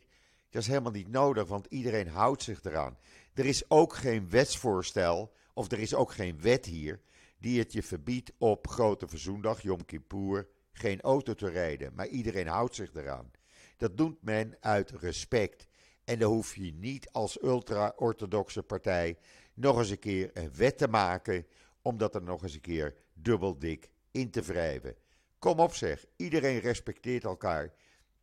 dat 0.50 0.62
is 0.62 0.68
helemaal 0.68 0.92
niet 0.92 1.08
nodig, 1.08 1.48
want 1.48 1.66
iedereen 1.70 2.08
houdt 2.08 2.44
zich 2.44 2.64
eraan. 2.64 2.98
Er 3.34 3.46
is 3.46 3.70
ook 3.70 3.96
geen 3.96 4.30
wetsvoorstel, 4.30 5.34
of 5.54 5.72
er 5.72 5.80
is 5.80 5.94
ook 5.94 6.12
geen 6.12 6.42
wet 6.42 6.66
hier, 6.66 7.02
die 7.38 7.60
het 7.60 7.74
je 7.74 7.84
verbiedt 7.84 8.32
op 8.38 8.68
Grote 8.68 9.08
Verzoendag, 9.08 9.62
Yom 9.62 9.86
Kippur, 9.86 10.48
geen 10.74 11.02
auto 11.02 11.34
te 11.34 11.50
rijden. 11.50 11.94
Maar 11.96 12.08
iedereen 12.08 12.48
houdt 12.48 12.76
zich 12.76 12.94
eraan. 12.94 13.32
Dat 13.78 13.98
doet 13.98 14.24
men 14.24 14.58
uit 14.60 14.92
respect. 14.92 15.68
En 16.04 16.20
dan 16.20 16.32
hoef 16.32 16.56
je 16.56 16.74
niet 16.74 17.12
als 17.12 17.42
ultra-orthodoxe 17.44 18.64
partij 18.64 19.18
nog 19.54 19.78
eens 19.78 19.90
een 19.90 20.00
keer 20.00 20.30
een 20.34 20.56
wet 20.56 20.78
te 20.78 20.88
maken, 20.88 21.46
om 21.82 21.98
dat 21.98 22.16
er 22.16 22.24
nog 22.24 22.44
eens 22.44 22.54
een 22.54 22.62
keer 22.62 22.96
dubbel 23.14 23.60
dik 23.60 23.90
in 24.12 24.30
te 24.30 24.42
wrijven. 24.42 24.96
Kom 25.40 25.60
op 25.60 25.74
zeg, 25.74 26.06
iedereen 26.16 26.60
respecteert 26.60 27.24
elkaar. 27.24 27.74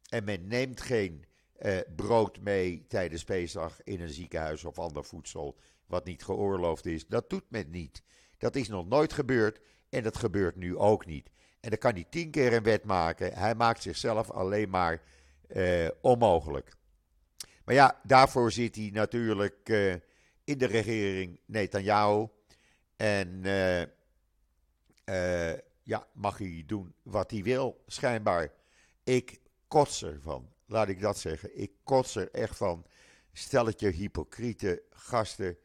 En 0.09 0.25
men 0.25 0.47
neemt 0.47 0.81
geen 0.81 1.25
eh, 1.57 1.79
brood 1.97 2.41
mee 2.41 2.85
tijdens 2.89 3.25
Pesach 3.25 3.83
in 3.83 4.01
een 4.01 4.09
ziekenhuis 4.09 4.65
of 4.65 4.79
ander 4.79 5.05
voedsel 5.05 5.59
wat 5.87 6.05
niet 6.05 6.25
geoorloofd 6.25 6.87
is. 6.87 7.07
Dat 7.07 7.31
doet 7.31 7.45
men 7.49 7.71
niet. 7.71 8.03
Dat 8.39 8.57
is 8.57 8.69
nog 8.69 8.89
nooit 8.89 9.13
gebeurd 9.13 9.61
en 9.89 10.03
dat 10.03 10.17
gebeurt 10.17 10.57
nu 10.57 10.77
ook 10.77 11.07
niet. 11.07 11.31
En 11.61 11.70
dan 11.70 11.79
kan 11.79 11.92
hij 11.92 12.05
tien 12.11 12.31
keer 12.31 12.53
een 12.53 12.62
wet 12.62 12.85
maken. 12.85 13.33
Hij 13.33 13.55
maakt 13.55 13.83
zichzelf 13.83 14.31
alleen 14.31 14.70
maar 14.70 15.03
eh, 15.49 15.88
onmogelijk. 16.01 16.77
Maar 17.64 17.75
ja, 17.75 18.01
daarvoor 18.03 18.53
zit 18.53 18.77
hij 18.77 18.90
natuurlijk 18.92 19.68
uh, 19.68 19.94
in 20.44 20.59
de 20.59 20.66
regering 20.66 21.40
Netanyahu. 21.46 22.29
En 22.96 23.29
uh, 23.44 23.83
ja, 25.83 26.07
mag 26.12 26.38
hij 26.38 26.62
doen 26.66 26.94
wat 27.03 27.31
hij 27.31 27.42
wil, 27.42 27.83
schijnbaar. 27.87 28.53
Ik 29.05 29.40
kots 29.68 30.03
ervan, 30.03 30.49
laat 30.66 30.88
ik 30.88 31.01
dat 31.01 31.18
zeggen. 31.18 31.61
Ik 31.61 31.73
kots 31.85 32.14
er 32.16 32.31
echt 32.31 32.57
van. 32.57 32.87
Stelletje 33.33 33.88
hypocriete 33.88 34.83
gasten. 34.90 35.57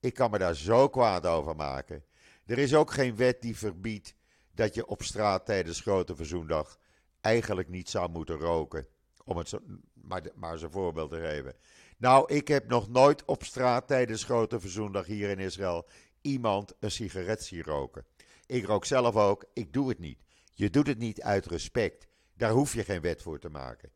Ik 0.00 0.14
kan 0.14 0.30
me 0.30 0.38
daar 0.38 0.54
zo 0.54 0.88
kwaad 0.88 1.26
over 1.26 1.56
maken. 1.56 2.04
Er 2.46 2.58
is 2.58 2.74
ook 2.74 2.90
geen 2.90 3.16
wet 3.16 3.42
die 3.42 3.56
verbiedt 3.56 4.14
dat 4.54 4.74
je 4.74 4.86
op 4.86 5.02
straat 5.02 5.46
tijdens 5.46 5.80
Grote 5.80 6.16
Verzoendag 6.16 6.78
eigenlijk 7.20 7.68
niet 7.68 7.90
zou 7.90 8.10
moeten 8.10 8.36
roken. 8.36 8.86
Om 9.24 9.36
het 9.36 9.58
maar, 9.94 10.22
maar 10.34 10.50
als 10.50 10.64
voorbeeld 10.70 11.10
te 11.10 11.20
geven. 11.20 11.54
Nou, 11.98 12.34
ik 12.34 12.48
heb 12.48 12.66
nog 12.68 12.88
nooit 12.88 13.24
op 13.24 13.44
straat 13.44 13.86
tijdens 13.86 14.24
Grote 14.24 14.60
Verzoendag 14.60 15.06
hier 15.06 15.30
in 15.30 15.38
Israël 15.38 15.86
iemand 16.20 16.74
een 16.80 16.90
sigaret 16.90 17.44
zien 17.44 17.62
roken. 17.62 18.06
Ik 18.46 18.66
rook 18.66 18.84
zelf 18.84 19.16
ook, 19.16 19.44
ik 19.52 19.72
doe 19.72 19.88
het 19.88 19.98
niet. 19.98 20.18
Je 20.54 20.70
doet 20.70 20.86
het 20.86 20.98
niet 20.98 21.22
uit 21.22 21.46
respect. 21.46 22.06
Daar 22.34 22.50
hoef 22.50 22.74
je 22.74 22.84
geen 22.84 23.00
wet 23.00 23.22
voor 23.22 23.38
te 23.38 23.48
maken. 23.48 23.90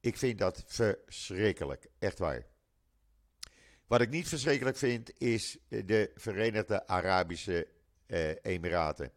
Ik 0.00 0.16
vind 0.16 0.38
dat 0.38 0.62
verschrikkelijk, 0.66 1.86
echt 1.98 2.18
waar. 2.18 2.46
Wat 3.86 4.00
ik 4.00 4.10
niet 4.10 4.28
verschrikkelijk 4.28 4.76
vind 4.76 5.20
is 5.20 5.58
de 5.68 6.10
Verenigde 6.14 6.86
Arabische 6.86 7.68
eh, 8.06 8.30
Emiraten. 8.42 9.12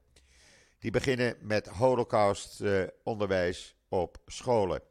Die 0.80 0.92
beginnen 0.92 1.38
met 1.40 1.68
holocaustonderwijs 1.68 3.76
op 3.90 4.18
scholen. 4.26 4.82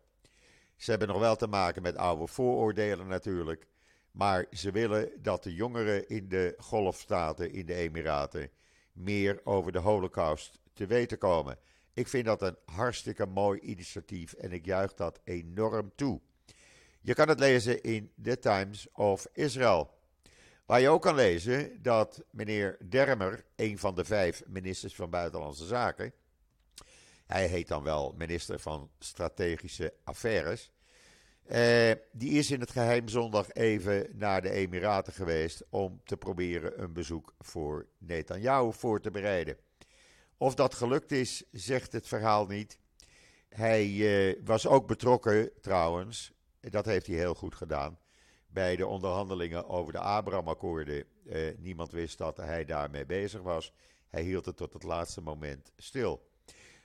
Ze 0.76 0.90
hebben 0.90 1.08
nog 1.08 1.18
wel 1.18 1.36
te 1.36 1.46
maken 1.46 1.82
met 1.82 1.96
oude 1.96 2.26
vooroordelen 2.26 3.06
natuurlijk. 3.06 3.66
Maar 4.10 4.46
ze 4.50 4.70
willen 4.70 5.10
dat 5.22 5.42
de 5.42 5.54
jongeren 5.54 6.08
in 6.08 6.28
de 6.28 6.54
golfstaten, 6.58 7.52
in 7.52 7.66
de 7.66 7.74
Emiraten, 7.74 8.50
meer 8.92 9.40
over 9.44 9.72
de 9.72 9.78
Holocaust 9.78 10.60
te 10.72 10.86
weten 10.86 11.18
komen. 11.18 11.58
Ik 11.94 12.08
vind 12.08 12.24
dat 12.24 12.42
een 12.42 12.56
hartstikke 12.64 13.26
mooi 13.26 13.60
initiatief 13.60 14.32
en 14.32 14.52
ik 14.52 14.64
juich 14.64 14.94
dat 14.94 15.20
enorm 15.24 15.92
toe. 15.94 16.20
Je 17.00 17.14
kan 17.14 17.28
het 17.28 17.38
lezen 17.38 17.82
in 17.82 18.12
The 18.22 18.38
Times 18.38 18.86
of 18.92 19.26
Israel. 19.32 19.90
Waar 20.66 20.80
je 20.80 20.88
ook 20.88 21.02
kan 21.02 21.14
lezen 21.14 21.82
dat 21.82 22.24
meneer 22.30 22.76
Dermer, 22.88 23.44
een 23.56 23.78
van 23.78 23.94
de 23.94 24.04
vijf 24.04 24.42
ministers 24.46 24.94
van 24.94 25.10
Buitenlandse 25.10 25.66
Zaken, 25.66 26.12
hij 27.26 27.46
heet 27.46 27.68
dan 27.68 27.82
wel 27.82 28.14
minister 28.16 28.58
van 28.58 28.90
Strategische 28.98 29.94
Affaires, 30.04 30.72
eh, 31.44 31.92
die 32.12 32.30
is 32.30 32.50
in 32.50 32.60
het 32.60 32.70
geheim 32.70 33.08
zondag 33.08 33.52
even 33.52 34.08
naar 34.12 34.42
de 34.42 34.50
Emiraten 34.50 35.12
geweest 35.12 35.64
om 35.70 36.00
te 36.04 36.16
proberen 36.16 36.82
een 36.82 36.92
bezoek 36.92 37.34
voor 37.38 37.86
Netanyahu 37.98 38.72
voor 38.72 39.00
te 39.00 39.10
bereiden. 39.10 39.56
Of 40.36 40.54
dat 40.54 40.74
gelukt 40.74 41.12
is, 41.12 41.44
zegt 41.52 41.92
het 41.92 42.08
verhaal 42.08 42.46
niet. 42.46 42.78
Hij 43.48 43.84
eh, 43.84 44.40
was 44.44 44.66
ook 44.66 44.86
betrokken 44.86 45.50
trouwens, 45.60 46.32
dat 46.60 46.84
heeft 46.84 47.06
hij 47.06 47.16
heel 47.16 47.34
goed 47.34 47.54
gedaan, 47.54 47.98
bij 48.54 48.76
de 48.76 48.86
onderhandelingen 48.86 49.68
over 49.68 49.92
de 49.92 49.98
Abraham-akkoorden. 49.98 51.04
Eh, 51.28 51.40
niemand 51.58 51.90
wist 51.90 52.18
dat 52.18 52.36
hij 52.36 52.64
daarmee 52.64 53.06
bezig 53.06 53.42
was. 53.42 53.72
Hij 54.08 54.22
hield 54.22 54.46
het 54.46 54.56
tot 54.56 54.72
het 54.72 54.82
laatste 54.82 55.20
moment 55.20 55.72
stil. 55.76 56.28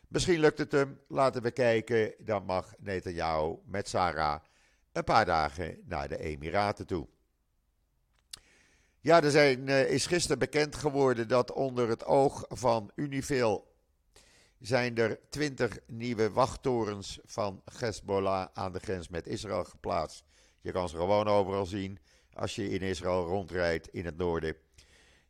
Misschien 0.08 0.39
lukt 0.39 0.58
het 0.58 0.71
hem. 0.71 0.99
Laten 1.08 1.41
we 1.41 1.51
kijken. 1.51 2.13
Dan 2.19 2.45
mag 2.45 2.73
Netanyahu 2.79 3.55
met 3.65 3.88
Sarah 3.88 4.39
een 4.91 5.03
paar 5.03 5.25
dagen 5.25 5.82
naar 5.86 6.08
de 6.08 6.17
Emiraten 6.17 6.88
toe. 6.88 7.08
Ja, 8.99 9.23
er 9.23 9.32
zijn, 9.32 9.67
uh, 9.67 9.91
is 9.91 10.05
gisteren 10.05 10.39
bekend 10.39 10.75
geworden 10.75 11.27
dat 11.27 11.51
onder 11.51 11.89
het 11.89 12.05
oog 12.05 12.45
van 12.47 12.91
Unifil 12.95 13.67
zijn 14.60 14.97
er 14.97 15.19
twintig 15.29 15.79
nieuwe 15.88 16.32
wachttorens 16.32 17.19
van 17.25 17.62
Hezbollah 17.77 18.47
aan 18.53 18.73
de 18.73 18.79
grens 18.79 19.10
met 19.10 19.27
Israël 19.27 19.63
geplaatst. 19.63 20.29
Je 20.62 20.72
kan 20.72 20.89
ze 20.89 20.95
gewoon 20.95 21.28
overal 21.28 21.65
zien 21.65 22.00
als 22.34 22.56
je 22.56 22.69
in 22.69 22.82
Israël 22.82 23.26
rondrijdt 23.26 23.88
in 23.88 24.06
het 24.06 24.17
noorden. 24.17 24.56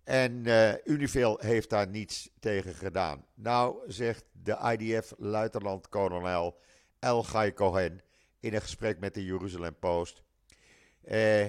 En 0.04 0.32
uh, 0.32 0.74
Unifil 0.86 1.40
heeft 1.42 1.70
daar 1.70 1.88
niets 1.88 2.30
tegen 2.40 2.74
gedaan. 2.74 3.26
Nou, 3.34 3.92
zegt 3.92 4.26
de 4.32 4.76
IDF-luitenant-kolonel 4.78 6.58
El 7.00 7.24
Gai 7.24 7.54
Cohen 7.54 8.02
in 8.40 8.54
een 8.54 8.62
gesprek 8.62 9.00
met 9.00 9.14
de 9.14 9.26
Jeruzalem 9.26 9.76
Post. 9.80 10.24
Eh, 11.02 11.46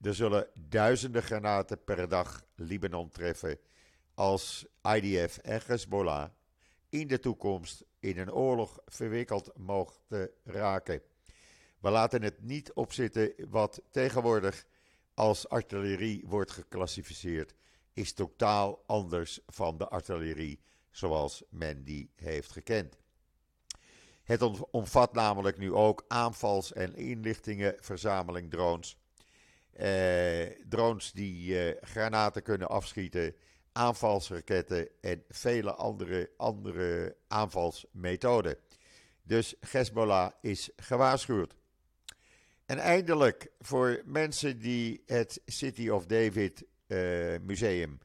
er 0.00 0.14
zullen 0.14 0.48
duizenden 0.54 1.22
granaten 1.22 1.84
per 1.84 2.08
dag 2.08 2.44
Libanon 2.54 3.08
treffen 3.08 3.58
als 4.14 4.66
IDF 4.82 5.38
en 5.38 5.60
Hezbollah 5.66 6.28
in 6.88 7.06
de 7.06 7.18
toekomst 7.18 7.84
in 7.98 8.18
een 8.18 8.32
oorlog 8.32 8.78
verwikkeld 8.86 9.52
mochten 9.56 10.30
raken. 10.44 11.02
We 11.80 11.90
laten 11.90 12.22
het 12.22 12.42
niet 12.42 12.72
opzitten 12.72 13.32
wat 13.48 13.82
tegenwoordig 13.90 14.64
als 15.14 15.48
artillerie 15.48 16.24
wordt 16.26 16.50
geclassificeerd, 16.50 17.54
is 17.92 18.12
totaal 18.12 18.82
anders 18.86 19.40
van 19.46 19.78
de 19.78 19.88
artillerie 19.88 20.60
zoals 20.90 21.42
men 21.48 21.84
die 21.84 22.10
heeft 22.16 22.52
gekend. 22.52 22.98
Het 24.22 24.42
omvat 24.70 25.12
namelijk 25.12 25.58
nu 25.58 25.72
ook 25.72 26.04
aanvals- 26.08 26.72
en 26.72 26.96
inlichtingenverzameling 26.96 28.50
drones. 28.50 28.98
Eh, 29.72 30.46
drones 30.68 31.12
die 31.12 31.58
eh, 31.58 31.82
granaten 31.82 32.42
kunnen 32.42 32.68
afschieten, 32.68 33.34
aanvalsraketten 33.72 34.88
en 35.00 35.24
vele 35.28 35.74
andere, 35.74 36.30
andere 36.36 37.16
aanvalsmethoden. 37.28 38.56
Dus 39.22 39.54
Hezbollah 39.70 40.30
is 40.40 40.70
gewaarschuwd. 40.76 41.59
En 42.70 42.78
eindelijk 42.78 43.50
voor 43.58 44.02
mensen 44.04 44.58
die 44.58 45.02
het 45.06 45.40
City 45.46 45.88
of 45.88 46.06
David 46.06 46.64
uh, 46.86 46.98
Museum 47.42 47.98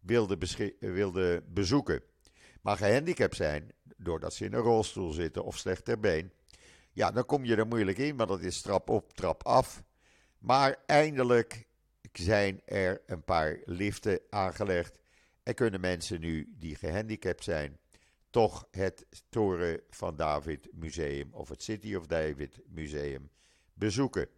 wilden, 0.00 0.38
wilden 0.78 1.52
bezoeken, 1.52 2.02
maar 2.60 2.76
gehandicapt 2.76 3.36
zijn, 3.36 3.72
doordat 3.96 4.34
ze 4.34 4.44
in 4.44 4.52
een 4.52 4.60
rolstoel 4.60 5.10
zitten 5.10 5.44
of 5.44 5.58
slecht 5.58 5.84
ter 5.84 6.00
been. 6.00 6.32
Ja, 6.92 7.10
dan 7.10 7.26
kom 7.26 7.44
je 7.44 7.56
er 7.56 7.66
moeilijk 7.66 7.98
in, 7.98 8.16
want 8.16 8.28
dat 8.28 8.40
is 8.40 8.60
trap 8.60 8.90
op, 8.90 9.12
trap 9.12 9.42
af. 9.42 9.82
Maar 10.38 10.76
eindelijk 10.86 11.66
zijn 12.12 12.60
er 12.64 13.02
een 13.06 13.24
paar 13.24 13.58
liften 13.64 14.20
aangelegd 14.30 14.98
en 15.42 15.54
kunnen 15.54 15.80
mensen 15.80 16.20
nu 16.20 16.52
die 16.58 16.76
gehandicapt 16.76 17.44
zijn 17.44 17.78
toch 18.30 18.68
het 18.70 19.06
Toren 19.28 19.80
van 19.90 20.16
David 20.16 20.68
Museum 20.72 21.28
of 21.32 21.48
het 21.48 21.62
City 21.62 21.94
of 21.94 22.06
David 22.06 22.60
Museum 22.66 23.30
bezoeken. 23.74 24.28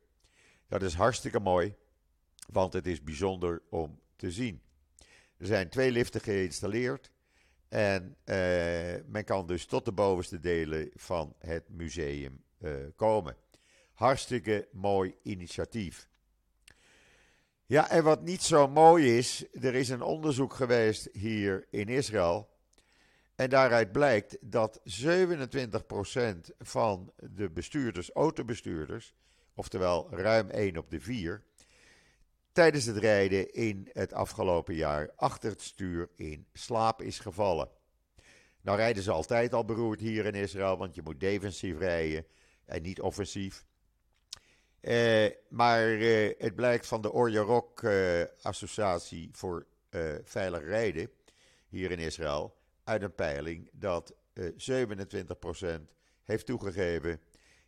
Dat 0.68 0.83
is 0.83 0.94
hartstikke 0.94 1.40
mooi, 1.40 1.75
want 2.47 2.73
het 2.73 2.87
is 2.87 3.03
bijzonder 3.03 3.62
om 3.70 4.01
te 4.16 4.31
zien. 4.31 4.62
Er 5.37 5.47
zijn 5.47 5.68
twee 5.68 5.90
liften 5.90 6.20
geïnstalleerd. 6.20 7.12
En 7.68 8.16
uh, 8.25 8.37
men 9.07 9.25
kan 9.25 9.47
dus 9.47 9.66
tot 9.66 9.85
de 9.85 9.92
bovenste 9.92 10.40
delen 10.40 10.90
van 10.94 11.35
het 11.38 11.68
museum 11.68 12.42
uh, 12.59 12.73
komen. 12.97 13.37
Hartstikke 13.92 14.68
mooi 14.73 15.14
initiatief. 15.23 16.09
Ja, 17.66 17.90
en 17.90 18.05
wat 18.05 18.23
niet 18.23 18.42
zo 18.42 18.68
mooi 18.68 19.16
is, 19.16 19.44
er 19.53 19.75
is 19.75 19.88
een 19.88 20.03
onderzoek 20.03 20.55
geweest 20.55 21.09
hier 21.12 21.66
in 21.70 21.88
Israël. 21.88 22.49
En 23.35 23.51
daaruit 23.51 23.92
blijkt 23.92 24.37
dat 24.40 24.81
27% 24.81 24.83
van 26.59 27.12
de 27.16 27.51
bestuurders, 27.51 28.11
autobestuurders, 28.11 29.14
oftewel 29.55 30.09
ruim 30.11 30.51
1 30.51 30.77
op 30.77 30.90
de 30.90 31.01
4, 31.01 31.42
tijdens 32.53 32.85
het 32.85 32.97
rijden 32.97 33.53
in 33.53 33.88
het 33.92 34.12
afgelopen 34.12 34.75
jaar 34.75 35.11
achter 35.16 35.51
het 35.51 35.62
stuur 35.62 36.09
in 36.16 36.47
slaap 36.53 37.03
is 37.03 37.18
gevallen. 37.18 37.68
Nou 38.61 38.77
rijden 38.77 39.03
ze 39.03 39.11
altijd 39.11 39.55
al 39.55 39.64
beroerd 39.64 40.01
hier 40.01 40.27
in 40.27 40.35
Israël, 40.35 40.77
want 40.77 40.94
je 40.94 41.03
moet 41.03 41.20
defensief 41.20 41.79
rijden 41.79 42.27
en 42.64 42.83
niet 42.83 43.01
offensief. 43.01 43.64
Eh, 44.81 45.31
maar 45.49 45.92
eh, 45.92 46.35
het 46.38 46.55
blijkt 46.55 46.87
van 46.87 47.03
de 47.03 47.12
Orja 47.12 47.62
eh, 47.75 48.23
Associatie 48.42 49.29
voor 49.33 49.66
Veilig 50.25 50.64
Rijden 50.64 51.11
hier 51.68 51.90
in 51.90 51.99
Israël 51.99 52.57
uit 52.85 53.03
een 53.03 53.14
peiling 53.14 53.70
dat 53.73 54.14
27% 54.14 54.16
eh, 55.61 55.75
heeft 56.25 56.47
toegegeven 56.47 57.20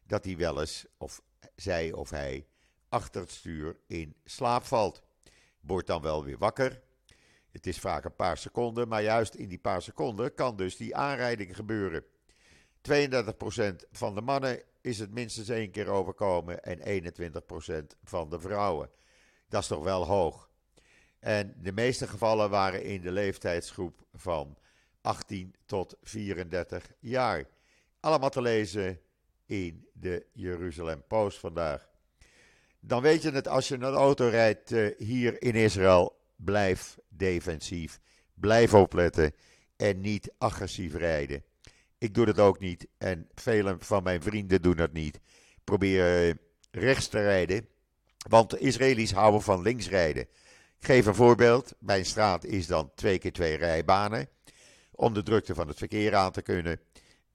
dat 0.06 0.24
hij 0.24 0.36
wel 0.36 0.60
eens, 0.60 0.86
of 0.96 1.22
zij 1.54 1.92
of 1.92 2.10
hij, 2.10 2.46
achter 2.88 3.20
het 3.20 3.30
stuur 3.30 3.76
in 3.86 4.16
slaap 4.24 4.64
valt. 4.64 5.02
Wordt 5.60 5.86
dan 5.86 6.02
wel 6.02 6.24
weer 6.24 6.38
wakker. 6.38 6.82
Het 7.50 7.66
is 7.66 7.78
vaak 7.78 8.04
een 8.04 8.16
paar 8.16 8.38
seconden, 8.38 8.88
maar 8.88 9.02
juist 9.02 9.34
in 9.34 9.48
die 9.48 9.58
paar 9.58 9.82
seconden 9.82 10.34
kan 10.34 10.56
dus 10.56 10.76
die 10.76 10.96
aanrijding 10.96 11.56
gebeuren. 11.56 12.04
32% 12.90 13.74
van 13.90 14.14
de 14.14 14.20
mannen 14.20 14.62
is 14.80 14.98
het 14.98 15.12
minstens 15.12 15.48
één 15.48 15.70
keer 15.70 15.88
overkomen 15.88 16.62
en 16.62 17.04
21% 17.92 17.96
van 18.04 18.30
de 18.30 18.40
vrouwen. 18.40 18.90
Dat 19.48 19.62
is 19.62 19.68
toch 19.68 19.84
wel 19.84 20.06
hoog. 20.06 20.50
En 21.18 21.54
de 21.62 21.72
meeste 21.72 22.06
gevallen 22.06 22.50
waren 22.50 22.84
in 22.84 23.00
de 23.00 23.12
leeftijdsgroep 23.12 24.06
van 24.14 24.56
18 25.06 25.54
tot 25.66 25.96
34 26.02 26.90
jaar. 26.98 27.44
Allemaal 28.00 28.30
te 28.30 28.42
lezen 28.42 29.00
in 29.46 29.86
de 29.92 30.26
Jeruzalem 30.32 31.02
Post 31.06 31.38
vandaag. 31.38 31.88
Dan 32.80 33.02
weet 33.02 33.22
je 33.22 33.30
het, 33.30 33.48
als 33.48 33.68
je 33.68 33.74
een 33.74 33.82
auto 33.82 34.28
rijdt 34.28 34.72
uh, 34.72 34.98
hier 34.98 35.42
in 35.42 35.54
Israël, 35.54 36.16
blijf 36.36 36.98
defensief. 37.08 38.00
Blijf 38.34 38.74
opletten 38.74 39.32
en 39.76 40.00
niet 40.00 40.32
agressief 40.38 40.94
rijden. 40.94 41.44
Ik 41.98 42.14
doe 42.14 42.26
dat 42.26 42.38
ook 42.38 42.58
niet 42.58 42.86
en 42.98 43.28
vele 43.34 43.76
van 43.78 44.02
mijn 44.02 44.22
vrienden 44.22 44.62
doen 44.62 44.76
dat 44.76 44.92
niet. 44.92 45.20
Probeer 45.64 46.28
uh, 46.28 46.34
rechts 46.70 47.08
te 47.08 47.20
rijden, 47.20 47.68
want 48.28 48.50
de 48.50 48.58
Israëli's 48.58 49.12
houden 49.12 49.42
van 49.42 49.62
links 49.62 49.88
rijden. 49.88 50.22
Ik 50.78 50.86
geef 50.86 51.06
een 51.06 51.14
voorbeeld. 51.14 51.74
Mijn 51.78 52.04
straat 52.04 52.44
is 52.44 52.66
dan 52.66 52.90
twee 52.94 53.18
keer 53.18 53.32
twee 53.32 53.56
rijbanen 53.56 54.28
om 54.96 55.14
de 55.14 55.22
drukte 55.22 55.54
van 55.54 55.68
het 55.68 55.78
verkeer 55.78 56.14
aan 56.14 56.32
te 56.32 56.42
kunnen. 56.42 56.80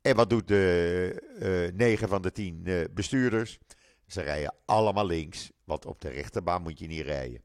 En 0.01 0.15
wat 0.15 0.29
doet 0.29 0.47
de 0.47 1.69
uh, 1.71 1.77
9 1.77 2.07
van 2.07 2.21
de 2.21 2.31
10 2.31 2.61
uh, 2.63 2.83
bestuurders? 2.91 3.59
Ze 4.07 4.21
rijden 4.21 4.53
allemaal 4.65 5.05
links, 5.05 5.51
want 5.63 5.85
op 5.85 6.01
de 6.01 6.09
rechterbaan 6.09 6.61
moet 6.61 6.79
je 6.79 6.87
niet 6.87 7.05
rijden. 7.05 7.41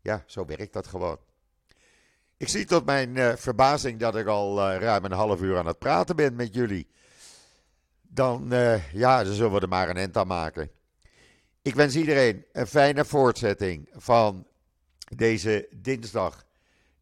Ja, 0.00 0.24
zo 0.26 0.44
werkt 0.44 0.72
dat 0.72 0.86
gewoon. 0.86 1.18
Ik 2.36 2.48
zie 2.48 2.64
tot 2.64 2.84
mijn 2.84 3.16
uh, 3.16 3.32
verbazing 3.36 3.98
dat 3.98 4.16
ik 4.16 4.26
al 4.26 4.70
ruim 4.70 5.04
een 5.04 5.12
half 5.12 5.40
uur 5.40 5.58
aan 5.58 5.66
het 5.66 5.78
praten 5.78 6.16
ben 6.16 6.34
met 6.34 6.54
jullie. 6.54 6.88
Dan, 8.02 8.46
ja, 8.92 9.24
dan 9.24 9.32
zullen 9.32 9.52
we 9.52 9.60
er 9.60 9.68
maar 9.68 9.88
een 9.88 9.96
end 9.96 10.16
aan 10.16 10.26
maken. 10.26 10.70
Ik 11.62 11.74
wens 11.74 11.96
iedereen 11.96 12.44
een 12.52 12.66
fijne 12.66 13.04
voortzetting 13.04 13.88
van 13.92 14.46
deze 15.16 15.68
dinsdag, 15.70 16.44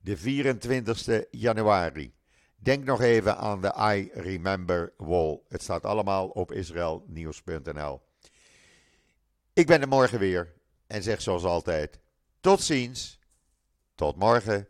de 0.01 0.17
24 0.17 1.25
januari. 1.31 2.13
Denk 2.61 2.85
nog 2.85 3.01
even 3.01 3.37
aan 3.37 3.61
de 3.61 3.75
I 3.95 4.11
Remember 4.21 4.93
Wall. 4.97 5.41
Het 5.49 5.63
staat 5.63 5.85
allemaal 5.85 6.29
op 6.29 6.53
israelnieuws.nl. 6.53 8.01
Ik 9.53 9.67
ben 9.67 9.81
er 9.81 9.89
morgen 9.89 10.19
weer 10.19 10.55
en 10.87 11.03
zeg 11.03 11.23
zoals 11.23 11.45
altijd: 11.45 12.01
tot 12.41 12.63
ziens, 12.63 13.19
tot 13.95 14.17
morgen. 14.17 14.69